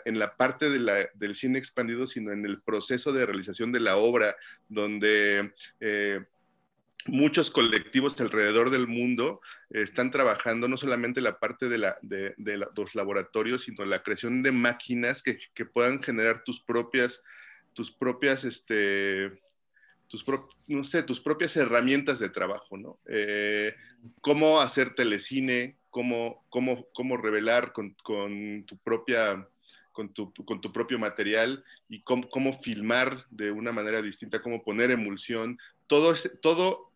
[0.03, 4.35] en, la parte del cine expandido, sino en el proceso de realización de la obra,
[4.67, 5.53] donde
[7.07, 11.97] muchos colectivos alrededor del mundo están trabajando no solamente la parte de, la,
[12.75, 17.23] los laboratorios, sino la creación de máquinas que, que puedan generar tus propias,
[17.73, 19.39] tus propias, este,
[20.07, 20.25] tus,
[20.67, 22.99] no sé, tus propias herramientas de trabajo, ¿no?
[23.07, 23.75] Eh,
[24.21, 29.47] cómo hacer telecine, cómo, cómo, cómo revelar con, con tu propia
[29.91, 34.61] con tu, con tu, propio material y cómo, cómo, filmar de una manera distinta, cómo
[34.61, 35.57] poner emulsión.
[35.87, 36.91] Todo, todo,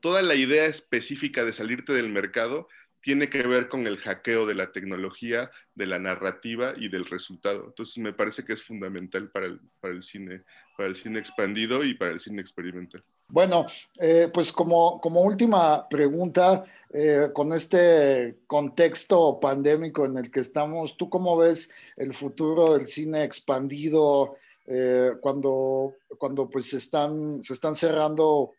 [0.00, 2.68] toda la idea específica de salirte del mercado
[3.02, 7.64] tiene que ver con el hackeo de la tecnología, de la narrativa y del resultado.
[7.66, 10.42] Entonces me parece que es fundamental para el, para el cine,
[10.76, 13.02] para el cine expandido y para el cine experimental.
[13.28, 13.66] Bueno,
[14.00, 20.96] eh, pues como, como, última pregunta, eh, con este contexto pandémico en el que estamos,
[20.96, 24.36] ¿tú cómo ves el futuro del cine expandido
[24.66, 28.54] eh, cuando, cuando pues están, se están cerrando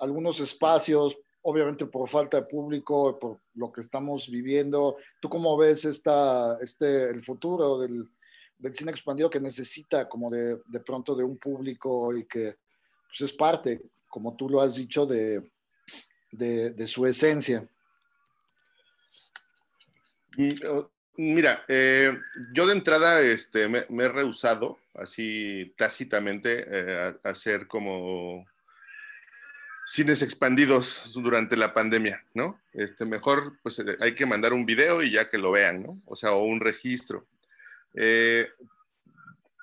[0.00, 4.96] algunos espacios, obviamente por falta de público, por lo que estamos viviendo?
[5.20, 8.08] ¿Tú cómo ves esta, este, el futuro del,
[8.74, 12.56] cine expandido que necesita como de, pronto de un público y que
[13.08, 13.80] pues, es parte
[14.10, 15.48] como tú lo has dicho, de,
[16.32, 17.66] de, su esencia.
[21.16, 22.18] Mira, eh,
[22.52, 28.46] yo de entrada este, me, me, he rehusado así tácitamente eh, a, a, hacer como
[29.90, 32.60] cines expandidos durante la pandemia, ¿no?
[32.72, 36.00] Este, mejor pues hay que mandar un video y ya que lo vean, ¿no?
[36.06, 37.26] O sea, o un registro.
[37.94, 38.48] Eh,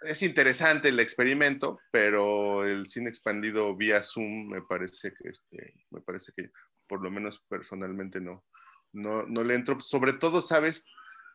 [0.01, 6.01] es interesante el experimento, pero el cine expandido vía Zoom me parece que, este, me
[6.01, 6.51] parece que
[6.87, 8.43] por lo menos personalmente no,
[8.91, 9.79] no, no le entro.
[9.79, 10.83] Sobre todo, sabes,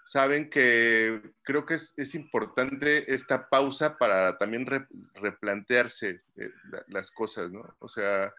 [0.05, 6.85] saben que creo que es, es importante esta pausa para también re, replantearse eh, la,
[6.89, 7.75] las cosas, ¿no?
[7.79, 8.31] O sea,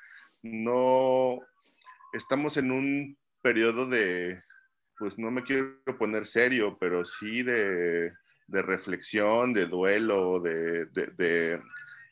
[0.43, 1.39] no
[2.13, 4.41] estamos en un periodo de,
[4.99, 8.13] pues no me quiero poner serio, pero sí de
[8.47, 11.61] de reflexión, de duelo, de, de, de,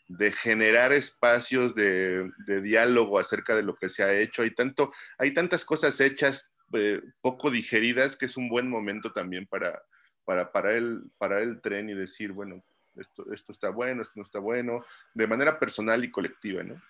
[0.07, 2.31] de generar espacios de,
[2.63, 4.41] diálogo acerca de lo que se ha hecho.
[4.41, 9.45] Hay, tanto, hay tantas cosas hechas, eh, poco digeridas, que es un buen momento también
[9.45, 9.81] para,
[10.25, 12.63] para parar, el, parar el tren y decir, bueno,
[12.95, 16.81] esto, esto está bueno, esto no está bueno, de manera personal y colectiva, ¿no?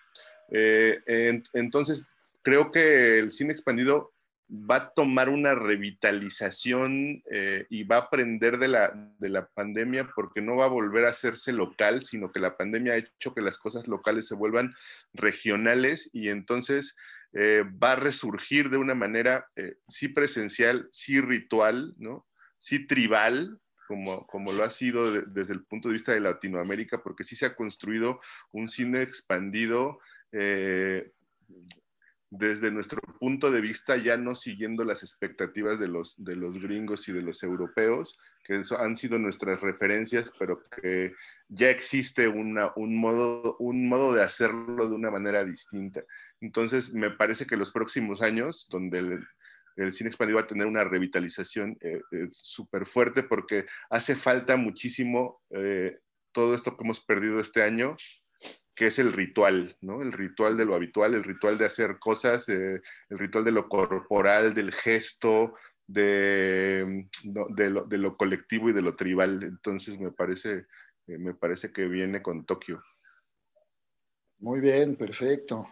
[0.52, 2.06] Eh, en, entonces,
[2.42, 4.12] creo que el cine expandido
[4.50, 10.10] va a tomar una revitalización eh, y va a aprender de la, de la pandemia
[10.14, 13.40] porque no va a volver a hacerse local, sino que la pandemia ha hecho que
[13.40, 14.74] las cosas locales se vuelvan
[15.14, 16.96] regionales y entonces
[17.32, 19.46] eh, va a resurgir de una manera
[19.88, 22.26] sí presencial, sí ritual, ¿no?
[22.62, 27.02] sí tribal, como, como, lo ha sido de, desde el punto de vista de Latinoamérica,
[27.02, 28.20] porque sí se ha construido
[28.52, 29.98] un cine expandido
[30.32, 31.12] eh,
[32.30, 37.06] desde nuestro punto de vista, ya no siguiendo las expectativas de los, de los gringos
[37.08, 41.12] y de los europeos, que han sido nuestras referencias, pero que
[41.48, 46.02] ya existe una, un, modo, un modo de hacerlo de una manera distinta.
[46.40, 49.26] Entonces, me parece que los próximos años, donde el,
[49.76, 54.56] el cine expandido va a tener una revitalización eh, eh, súper fuerte, porque hace falta
[54.56, 55.98] muchísimo eh,
[56.32, 57.96] todo esto que hemos perdido este año,
[58.74, 60.02] que es el ritual, ¿no?
[60.02, 63.68] El ritual de lo habitual, el ritual de hacer cosas, eh, el ritual de lo
[63.68, 65.54] corporal, del gesto,
[65.86, 69.42] de, no, de, lo, de, lo, colectivo y de lo tribal.
[69.42, 70.66] Entonces me parece,
[71.06, 72.82] eh, me parece que viene con Tokio.
[74.38, 75.68] Muy bien, perfecto.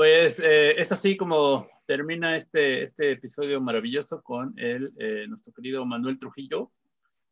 [0.00, 5.84] Pues eh, es así como termina este, este episodio maravilloso con el, eh, nuestro querido
[5.84, 6.72] Manuel Trujillo,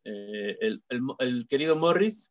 [0.04, 2.30] eh, el, el, el, querido Morris.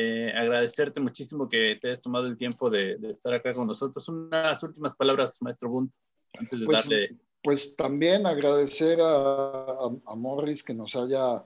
[0.00, 4.08] Eh, agradecerte muchísimo que te hayas tomado el tiempo de, de, estar acá con nosotros.
[4.08, 5.92] Unas últimas palabras, maestro Bunt,
[6.38, 7.16] antes de pues, darle.
[7.42, 11.44] Pues también agradecer a, a, a Morris que nos haya,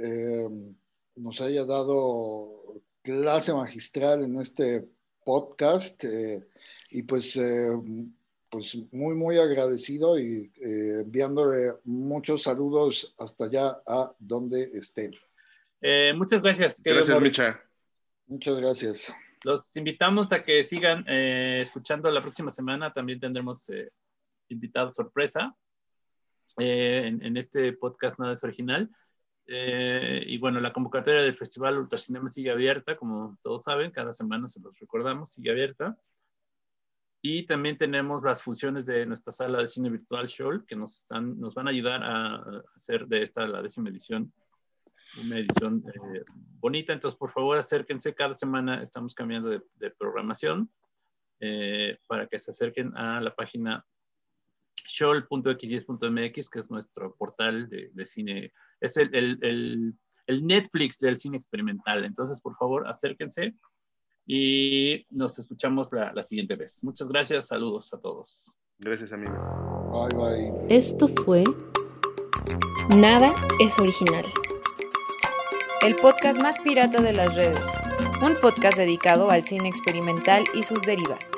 [0.00, 0.48] eh,
[1.16, 4.88] nos haya dado clase magistral en este
[5.22, 6.46] podcast eh,
[6.92, 7.72] y pues, eh,
[8.48, 15.14] pues muy, muy agradecido y eh, enviándole muchos saludos hasta allá a donde estén.
[15.82, 16.82] Eh, muchas gracias.
[16.82, 17.38] Gracias, Morris.
[17.38, 17.62] Micha.
[18.32, 19.14] Muchas gracias.
[19.42, 22.90] Los invitamos a que sigan eh, escuchando la próxima semana.
[22.90, 23.90] También tendremos eh,
[24.48, 25.54] invitados sorpresa
[26.58, 28.88] eh, en, este podcast Nada es Original.
[29.46, 34.48] Eh, y bueno, la convocatoria del Festival Ultracinema sigue abierta, como todos saben, cada semana
[34.48, 35.98] se los recordamos, sigue abierta.
[37.20, 41.38] Y también tenemos las funciones de nuestra sala de cine virtual Show, que nos, están,
[41.38, 44.32] nos van a ayudar a hacer de esta la décima edición
[45.20, 46.24] una edición eh,
[46.60, 46.92] bonita.
[46.92, 48.14] Entonces, por favor, acérquense.
[48.14, 50.70] Cada semana estamos cambiando de, de programación
[51.40, 53.84] eh, para que se acerquen a la página
[54.86, 58.52] show.x10.mx, que es nuestro portal de, de cine.
[58.80, 59.94] Es el, el, el,
[60.26, 62.04] el, Netflix del cine experimental.
[62.04, 63.54] Entonces, por favor, acérquense
[64.26, 66.82] y nos escuchamos la, la siguiente vez.
[66.84, 67.48] Muchas gracias.
[67.48, 68.52] Saludos a todos.
[68.78, 69.44] Gracias, amigos.
[69.92, 70.76] Bye, bye.
[70.76, 71.44] Esto fue
[72.96, 74.24] Nada es original
[75.84, 77.66] el podcast más pirata de las redes,
[78.22, 81.28] un podcast dedicado al cine experimental y sus derivas.